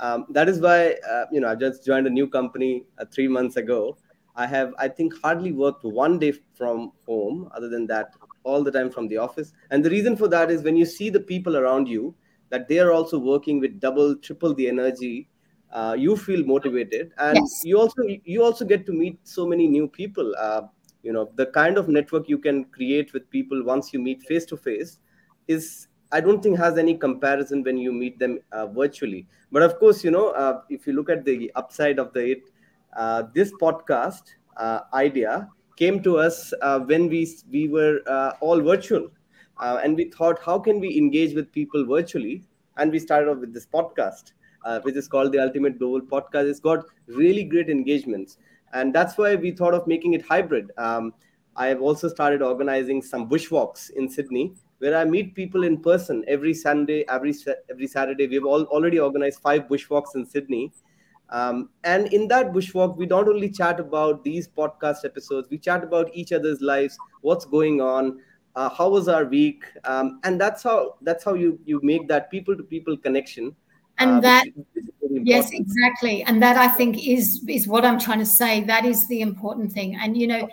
Um, 0.00 0.26
that 0.30 0.48
is 0.48 0.60
why 0.60 0.96
uh, 1.08 1.26
you 1.30 1.40
know 1.40 1.48
i 1.48 1.54
just 1.54 1.84
joined 1.84 2.08
a 2.08 2.10
new 2.10 2.26
company 2.26 2.84
uh, 2.98 3.04
three 3.12 3.28
months 3.28 3.56
ago 3.56 3.96
i 4.36 4.46
have 4.46 4.72
i 4.78 4.88
think 4.88 5.14
hardly 5.22 5.52
worked 5.52 5.84
one 5.84 6.18
day 6.18 6.32
from 6.54 6.92
home 7.06 7.48
other 7.54 7.68
than 7.68 7.86
that 7.86 8.14
all 8.42 8.62
the 8.62 8.70
time 8.70 8.90
from 8.90 9.08
the 9.08 9.16
office 9.16 9.52
and 9.70 9.84
the 9.84 9.90
reason 9.90 10.16
for 10.16 10.28
that 10.28 10.50
is 10.50 10.62
when 10.62 10.76
you 10.76 10.84
see 10.84 11.10
the 11.10 11.20
people 11.20 11.56
around 11.56 11.88
you 11.88 12.14
that 12.50 12.68
they 12.68 12.78
are 12.78 12.92
also 12.92 13.18
working 13.18 13.60
with 13.60 13.80
double 13.80 14.16
triple 14.16 14.54
the 14.54 14.68
energy 14.68 15.28
uh, 15.72 15.96
you 15.98 16.16
feel 16.16 16.44
motivated 16.44 17.12
and 17.18 17.36
yes. 17.36 17.60
you 17.64 17.78
also 17.78 18.02
you 18.24 18.42
also 18.42 18.64
get 18.64 18.86
to 18.86 18.92
meet 18.92 19.18
so 19.24 19.46
many 19.46 19.66
new 19.66 19.88
people 19.88 20.34
uh, 20.38 20.62
you 21.02 21.12
know 21.12 21.30
the 21.34 21.46
kind 21.46 21.76
of 21.78 21.88
network 21.88 22.28
you 22.28 22.38
can 22.38 22.64
create 22.66 23.12
with 23.12 23.28
people 23.30 23.64
once 23.64 23.92
you 23.92 23.98
meet 23.98 24.22
face 24.22 24.44
to 24.44 24.56
face 24.56 24.98
is 25.48 25.88
I 26.12 26.20
don't 26.20 26.40
think 26.40 26.58
has 26.58 26.78
any 26.78 26.96
comparison 26.96 27.64
when 27.64 27.76
you 27.76 27.92
meet 27.92 28.20
them 28.20 28.38
uh, 28.52 28.66
virtually. 28.66 29.26
But 29.50 29.62
of 29.62 29.80
course, 29.80 30.04
you 30.04 30.12
know, 30.12 30.28
uh, 30.28 30.60
if 30.68 30.86
you 30.86 30.92
look 30.92 31.10
at 31.10 31.24
the 31.24 31.50
upside 31.56 31.98
of 31.98 32.12
the 32.12 32.24
it, 32.24 32.42
this 33.34 33.52
podcast 33.60 34.22
uh, 34.56 34.80
idea 34.92 35.48
came 35.76 36.02
to 36.02 36.18
us 36.18 36.52
uh, 36.62 36.80
when 36.80 37.08
we 37.08 37.26
we 37.50 37.68
were 37.68 38.00
uh, 38.06 38.32
all 38.40 38.60
virtual, 38.60 39.08
and 39.60 39.96
we 39.96 40.10
thought, 40.10 40.38
how 40.44 40.58
can 40.58 40.80
we 40.80 40.96
engage 40.96 41.34
with 41.34 41.50
people 41.52 41.84
virtually? 41.84 42.42
And 42.76 42.90
we 42.90 42.98
started 42.98 43.28
off 43.30 43.38
with 43.38 43.54
this 43.54 43.66
podcast, 43.66 44.32
which 44.82 44.96
is 44.96 45.08
called 45.08 45.32
the 45.32 45.38
Ultimate 45.38 45.78
Global 45.78 46.00
Podcast. 46.00 46.48
It's 46.50 46.60
got 46.60 46.84
really 47.06 47.44
great 47.44 47.68
engagements, 47.68 48.38
and 48.72 48.94
that's 48.94 49.16
why 49.18 49.34
we 49.34 49.50
thought 49.50 49.74
of 49.74 49.86
making 49.86 50.14
it 50.14 50.22
hybrid. 50.22 50.70
Um, 50.76 51.14
I 51.56 51.68
have 51.68 51.80
also 51.80 52.08
started 52.08 52.42
organizing 52.42 53.00
some 53.00 53.28
bushwalks 53.28 53.90
in 53.90 54.08
Sydney 54.08 54.54
where 54.78 54.96
I 54.96 55.04
meet 55.04 55.34
people 55.34 55.64
in 55.64 55.80
person 55.80 56.24
every 56.26 56.52
Sunday, 56.52 57.04
every 57.08 57.34
every 57.70 57.86
Saturday. 57.86 58.26
We've 58.26 58.44
all, 58.44 58.64
already 58.64 58.98
organized 58.98 59.40
five 59.40 59.62
bushwalks 59.68 60.14
in 60.14 60.26
Sydney, 60.26 60.72
um, 61.30 61.70
and 61.84 62.12
in 62.12 62.28
that 62.28 62.52
bushwalk, 62.52 62.96
we 62.96 63.06
don't 63.06 63.28
only 63.28 63.50
chat 63.50 63.80
about 63.80 64.24
these 64.24 64.46
podcast 64.46 65.04
episodes. 65.04 65.48
We 65.50 65.58
chat 65.58 65.82
about 65.82 66.10
each 66.14 66.32
other's 66.32 66.60
lives, 66.60 66.98
what's 67.22 67.44
going 67.44 67.80
on, 67.80 68.20
uh, 68.56 68.68
how 68.68 68.90
was 68.90 69.08
our 69.08 69.24
week, 69.24 69.64
um, 69.84 70.20
and 70.24 70.40
that's 70.40 70.62
how 70.62 70.96
that's 71.02 71.24
how 71.24 71.34
you 71.34 71.58
you 71.64 71.80
make 71.82 72.08
that 72.08 72.30
people 72.30 72.56
to 72.56 72.62
people 72.62 72.96
connection. 72.96 73.54
And 73.98 74.18
uh, 74.18 74.20
that 74.20 74.46
yes, 75.10 75.50
exactly, 75.52 76.22
and 76.24 76.42
that 76.42 76.56
I 76.56 76.68
think 76.68 77.06
is 77.06 77.44
is 77.48 77.66
what 77.66 77.84
I'm 77.84 77.98
trying 77.98 78.20
to 78.20 78.26
say. 78.26 78.62
That 78.62 78.84
is 78.84 79.08
the 79.08 79.20
important 79.20 79.72
thing. 79.72 79.96
And 79.96 80.16
you 80.16 80.26
know, 80.26 80.48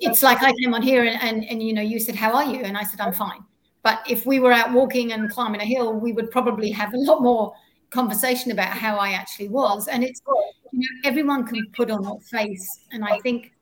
it's 0.00 0.22
like 0.22 0.42
I 0.42 0.52
came 0.54 0.72
on 0.72 0.82
here 0.82 1.04
and, 1.04 1.20
and, 1.22 1.44
and 1.44 1.62
you 1.62 1.74
know 1.74 1.82
you 1.82 1.98
said 2.00 2.14
how 2.14 2.32
are 2.32 2.44
you 2.44 2.62
and 2.62 2.76
I 2.76 2.84
said 2.84 3.00
I'm 3.00 3.12
fine. 3.12 3.44
But 3.82 4.00
if 4.08 4.26
we 4.26 4.40
were 4.40 4.52
out 4.52 4.72
walking 4.72 5.12
and 5.12 5.30
climbing 5.30 5.60
a 5.60 5.64
hill, 5.64 5.92
we 5.92 6.12
would 6.12 6.30
probably 6.30 6.70
have 6.70 6.92
a 6.94 6.98
lot 6.98 7.22
more 7.22 7.54
conversation 7.90 8.50
about 8.50 8.72
how 8.72 8.96
I 8.96 9.12
actually 9.12 9.48
was. 9.48 9.88
And 9.88 10.02
it's 10.04 10.20
you 10.72 10.80
know 10.80 11.08
everyone 11.08 11.46
can 11.46 11.64
put 11.72 11.90
on 11.90 12.04
a 12.06 12.20
face, 12.20 12.80
and 12.92 13.04
I 13.04 13.18
think 13.20 13.52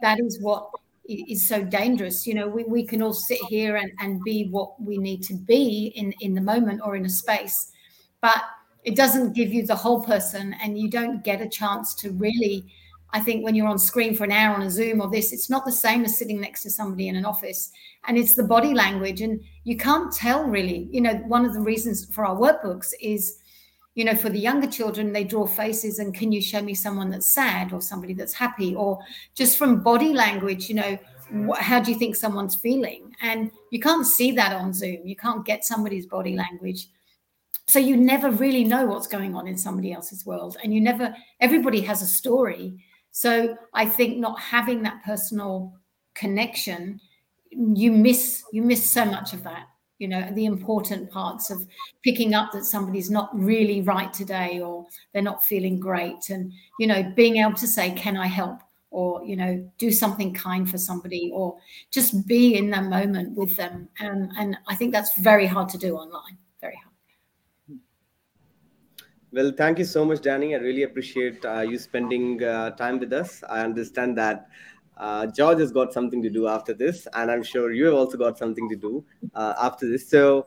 that 0.00 0.18
is 0.20 0.40
what 0.40 0.70
is 1.06 1.46
so 1.46 1.62
dangerous. 1.62 2.26
You 2.26 2.34
know, 2.34 2.48
we, 2.48 2.64
we 2.64 2.84
can 2.84 3.02
all 3.02 3.12
sit 3.12 3.40
here 3.48 3.76
and, 3.76 3.90
and 4.00 4.22
be 4.24 4.48
what 4.50 4.80
we 4.80 4.98
need 4.98 5.22
to 5.24 5.34
be 5.34 5.92
in 5.96 6.12
in 6.20 6.34
the 6.34 6.40
moment 6.40 6.80
or 6.84 6.96
in 6.96 7.04
a 7.04 7.10
space, 7.10 7.72
but 8.20 8.42
it 8.84 8.96
doesn't 8.96 9.32
give 9.32 9.52
you 9.52 9.66
the 9.66 9.76
whole 9.76 10.02
person, 10.02 10.54
and 10.62 10.78
you 10.78 10.90
don't 10.90 11.24
get 11.24 11.40
a 11.40 11.48
chance 11.48 11.94
to 11.96 12.10
really 12.12 12.66
I 13.14 13.20
think 13.20 13.44
when 13.44 13.54
you're 13.54 13.68
on 13.68 13.78
screen 13.78 14.16
for 14.16 14.24
an 14.24 14.32
hour 14.32 14.56
on 14.56 14.62
a 14.62 14.70
Zoom 14.70 15.00
or 15.00 15.08
this, 15.08 15.32
it's 15.32 15.48
not 15.48 15.64
the 15.64 15.70
same 15.70 16.04
as 16.04 16.18
sitting 16.18 16.40
next 16.40 16.64
to 16.64 16.70
somebody 16.70 17.06
in 17.06 17.14
an 17.14 17.24
office. 17.24 17.70
And 18.08 18.18
it's 18.18 18.34
the 18.34 18.42
body 18.42 18.74
language. 18.74 19.20
And 19.20 19.40
you 19.62 19.76
can't 19.76 20.12
tell 20.12 20.42
really. 20.42 20.88
You 20.90 21.00
know, 21.00 21.14
one 21.28 21.44
of 21.44 21.54
the 21.54 21.60
reasons 21.60 22.12
for 22.12 22.26
our 22.26 22.34
workbooks 22.34 22.92
is, 23.00 23.38
you 23.94 24.04
know, 24.04 24.14
for 24.14 24.28
the 24.28 24.38
younger 24.38 24.66
children, 24.66 25.12
they 25.12 25.24
draw 25.24 25.46
faces 25.46 25.98
and 25.98 26.14
can 26.14 26.32
you 26.32 26.42
show 26.42 26.60
me 26.60 26.74
someone 26.74 27.10
that's 27.10 27.26
sad 27.26 27.72
or 27.72 27.80
somebody 27.80 28.14
that's 28.14 28.32
happy? 28.32 28.74
Or 28.74 28.98
just 29.34 29.56
from 29.56 29.82
body 29.82 30.12
language, 30.12 30.68
you 30.68 30.74
know, 30.74 30.98
how 31.58 31.80
do 31.80 31.92
you 31.92 31.98
think 31.98 32.16
someone's 32.16 32.56
feeling? 32.56 33.14
And 33.22 33.50
you 33.70 33.80
can't 33.80 34.06
see 34.06 34.32
that 34.32 34.52
on 34.52 34.72
Zoom. 34.72 35.06
You 35.06 35.16
can't 35.16 35.44
get 35.44 35.64
somebody's 35.64 36.06
body 36.06 36.36
language 36.36 36.88
so 37.66 37.78
you 37.78 37.96
never 37.96 38.30
really 38.30 38.62
know 38.62 38.84
what's 38.84 39.06
going 39.06 39.34
on 39.34 39.48
in 39.48 39.56
somebody 39.56 39.90
else's 39.90 40.26
world 40.26 40.58
and 40.62 40.74
you 40.74 40.82
never 40.82 41.16
everybody 41.40 41.80
has 41.80 42.02
a 42.02 42.06
story 42.06 42.76
so 43.16 43.56
I 43.72 43.86
think 43.86 44.18
not 44.18 44.40
having 44.40 44.82
that 44.82 45.04
personal 45.04 45.72
connection, 46.14 47.00
you 47.52 47.92
miss 47.92 48.42
you 48.52 48.60
miss 48.60 48.90
so 48.90 49.04
much 49.04 49.32
of 49.32 49.44
that. 49.44 49.68
You 49.98 50.08
know, 50.08 50.30
the 50.32 50.44
important 50.44 51.10
parts 51.10 51.50
of 51.50 51.66
picking 52.02 52.34
up 52.34 52.52
that 52.52 52.64
somebody's 52.64 53.10
not 53.10 53.30
really 53.32 53.80
right 53.82 54.12
today 54.12 54.60
or 54.60 54.86
they're 55.12 55.22
not 55.22 55.44
feeling 55.44 55.78
great. 55.78 56.30
And, 56.30 56.52
you 56.78 56.86
know, 56.86 57.12
being 57.14 57.36
able 57.36 57.54
to 57.54 57.66
say, 57.66 57.92
Can 57.92 58.16
I 58.16 58.26
help? 58.26 58.60
Or, 58.90 59.24
you 59.24 59.34
know, 59.34 59.68
do 59.76 59.90
something 59.90 60.32
kind 60.32 60.70
for 60.70 60.78
somebody 60.78 61.32
or 61.34 61.56
just 61.90 62.28
be 62.28 62.56
in 62.56 62.70
that 62.70 62.84
moment 62.84 63.36
with 63.36 63.56
them. 63.56 63.88
And, 63.98 64.30
and 64.38 64.56
I 64.68 64.76
think 64.76 64.92
that's 64.92 65.18
very 65.18 65.46
hard 65.46 65.68
to 65.70 65.78
do 65.78 65.96
online. 65.96 66.38
Very 66.60 66.76
hard. 66.76 66.94
Well, 69.34 69.50
thank 69.50 69.80
you 69.80 69.84
so 69.84 70.04
much, 70.04 70.20
Danny. 70.20 70.54
I 70.54 70.58
really 70.58 70.84
appreciate 70.84 71.44
uh, 71.44 71.62
you 71.62 71.76
spending 71.76 72.40
uh, 72.44 72.70
time 72.76 73.00
with 73.00 73.12
us. 73.12 73.42
I 73.48 73.64
understand 73.64 74.16
that 74.16 74.46
uh, 74.96 75.26
George 75.26 75.58
has 75.58 75.72
got 75.72 75.92
something 75.92 76.22
to 76.22 76.30
do 76.30 76.46
after 76.48 76.72
this, 76.72 77.06
and 77.14 77.30
I'm 77.30 77.42
sure 77.42 77.72
you 77.72 77.86
have 77.86 77.94
also 77.94 78.16
got 78.16 78.38
something 78.38 78.68
to 78.68 78.76
do 78.76 79.04
uh, 79.34 79.54
after 79.60 79.88
this. 79.88 80.08
So 80.08 80.46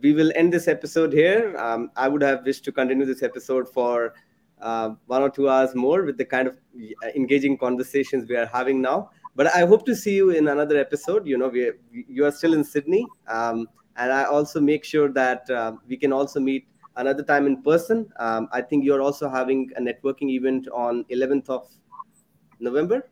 we 0.00 0.12
will 0.12 0.32
end 0.36 0.52
this 0.52 0.68
episode 0.68 1.12
here. 1.12 1.56
Um, 1.56 1.90
I 1.96 2.08
would 2.08 2.22
have 2.22 2.44
wished 2.44 2.64
to 2.64 2.72
continue 2.72 3.04
this 3.04 3.22
episode 3.22 3.68
for 3.68 4.14
uh, 4.60 4.90
one 5.06 5.22
or 5.22 5.30
two 5.30 5.48
hours 5.48 5.74
more 5.74 6.04
with 6.04 6.18
the 6.18 6.24
kind 6.24 6.46
of 6.46 6.54
uh, 6.76 7.08
engaging 7.16 7.58
conversations 7.58 8.28
we 8.28 8.36
are 8.36 8.46
having 8.46 8.80
now. 8.80 9.10
But 9.34 9.54
I 9.54 9.66
hope 9.66 9.86
to 9.86 9.96
see 9.96 10.14
you 10.14 10.30
in 10.30 10.48
another 10.48 10.76
episode. 10.76 11.26
You 11.26 11.38
know, 11.38 11.48
we 11.48 11.72
you 11.90 12.24
are 12.24 12.32
still 12.32 12.54
in 12.54 12.62
Sydney, 12.62 13.06
um, 13.28 13.68
and 13.96 14.12
I 14.12 14.24
also 14.24 14.60
make 14.60 14.84
sure 14.84 15.08
that 15.12 15.48
we 15.88 15.96
can 15.96 16.12
also 16.12 16.38
meet 16.38 16.66
another 16.96 17.22
time 17.22 17.46
in 17.46 17.62
person. 17.62 18.08
Um, 18.18 18.48
I 18.52 18.60
think 18.60 18.84
you're 18.84 19.02
also 19.02 19.28
having 19.28 19.70
a 19.76 19.80
networking 19.80 20.30
event 20.30 20.68
on 20.72 21.04
11th 21.04 21.48
of 21.48 21.68
November. 22.60 23.08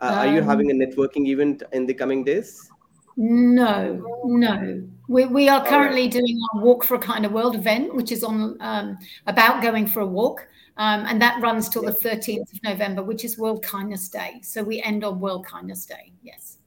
Uh, 0.00 0.04
um, 0.04 0.18
are 0.18 0.26
you 0.26 0.40
um, 0.40 0.46
having 0.46 0.70
a 0.70 0.74
networking 0.74 1.26
event 1.26 1.62
in 1.72 1.86
the 1.86 1.94
coming 1.94 2.24
days? 2.24 2.70
No, 3.16 4.22
no. 4.24 4.82
We, 5.08 5.24
we 5.24 5.48
are 5.48 5.64
currently 5.64 6.02
right. 6.02 6.10
doing 6.10 6.40
our 6.54 6.62
Walk 6.62 6.84
for 6.84 6.96
a 6.96 6.98
Kinder 6.98 7.30
World 7.30 7.54
event, 7.54 7.94
which 7.94 8.12
is 8.12 8.22
on 8.22 8.58
um, 8.60 8.98
about 9.26 9.62
going 9.62 9.86
for 9.86 10.00
a 10.00 10.06
walk. 10.06 10.46
Um, 10.76 11.06
and 11.06 11.22
that 11.22 11.40
runs 11.40 11.70
till 11.70 11.82
the 11.82 11.92
13th 11.92 12.52
of 12.52 12.62
November, 12.62 13.02
which 13.02 13.24
is 13.24 13.38
World 13.38 13.62
Kindness 13.62 14.10
Day. 14.10 14.40
So 14.42 14.62
we 14.62 14.82
end 14.82 15.04
on 15.04 15.18
World 15.18 15.46
Kindness 15.46 15.86
Day. 15.86 16.12
Yes. 16.22 16.58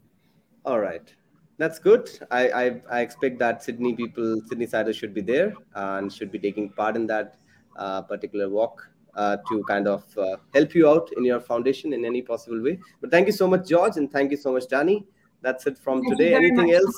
All 0.66 0.80
right 0.80 1.14
that's 1.60 1.78
good. 1.78 2.10
I, 2.32 2.50
I, 2.50 2.82
I 2.90 3.02
expect 3.02 3.38
that 3.40 3.62
Sydney 3.62 3.94
people, 3.94 4.42
Sydney 4.48 4.66
siders 4.66 4.96
should 4.96 5.14
be 5.14 5.22
there 5.22 5.54
and 5.76 6.12
should 6.12 6.32
be 6.32 6.40
taking 6.40 6.70
part 6.70 6.96
in 6.96 7.06
that 7.08 7.36
uh, 7.76 8.02
particular 8.02 8.50
walk 8.50 8.90
uh, 9.16 9.38
to 9.48 9.64
kind 9.64 9.88
of 9.88 10.06
uh, 10.18 10.38
help 10.54 10.76
you 10.76 10.90
out 10.90 11.10
in 11.18 11.26
your 11.26 11.40
foundation 11.40 11.94
in 11.94 12.06
any 12.06 12.22
possible 12.22 12.62
way. 12.62 12.80
But 13.02 13.12
thank 13.12 13.28
you 13.28 13.34
so 13.34 13.48
much, 13.48 13.68
George, 13.68 13.98
and 13.98 14.12
thank 14.12 14.32
you 14.32 14.38
so 14.38 14.54
much, 14.54 14.68
Danny. 14.68 15.06
That's 15.42 15.66
it 15.68 15.78
from 15.78 16.02
thank 16.02 16.18
today. 16.18 16.36
Anything 16.36 16.72
else? 16.74 16.96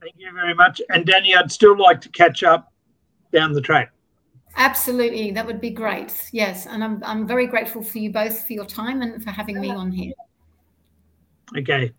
Thank 0.00 0.14
you 0.18 0.32
very 0.32 0.54
much. 0.54 0.80
And 0.90 1.06
Danny, 1.06 1.34
I'd 1.34 1.50
still 1.50 1.76
like 1.78 2.00
to 2.02 2.08
catch 2.10 2.42
up 2.42 2.72
down 3.32 3.52
the 3.52 3.60
track. 3.60 3.92
Absolutely, 4.56 5.32
that 5.32 5.46
would 5.46 5.60
be 5.60 5.70
great. 5.70 6.30
Yes, 6.32 6.66
and 6.66 6.82
I'm 6.82 7.02
I'm 7.04 7.26
very 7.26 7.46
grateful 7.46 7.82
for 7.82 7.98
you 7.98 8.10
both 8.10 8.46
for 8.46 8.54
your 8.54 8.64
time 8.64 9.02
and 9.02 9.22
for 9.22 9.30
having 9.30 9.60
me 9.60 9.70
on 9.70 9.92
here. 9.92 10.14
Okay, 11.58 11.92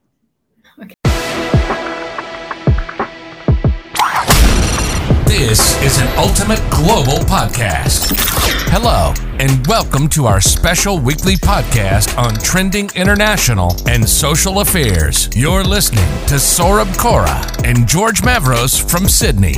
This 5.28 5.82
is 5.84 6.00
an 6.00 6.08
Ultimate 6.18 6.62
Global 6.72 7.20
podcast. 7.26 8.14
Hello, 8.72 9.14
and 9.40 9.68
welcome 9.68 10.08
to 10.10 10.26
our 10.26 10.40
special 10.40 11.00
weekly 11.00 11.36
podcast 11.36 12.18
on 12.18 12.34
trending 12.36 12.90
international 12.96 13.76
and 13.90 14.08
social 14.08 14.62
affairs. 14.62 15.30
You're 15.36 15.66
listening 15.66 16.08
to 16.28 16.36
Saurabh 16.36 16.98
Kora 16.98 17.46
and 17.66 17.86
George 17.88 18.22
Mavros 18.22 18.82
from 18.82 19.10
Sydney. 19.10 19.56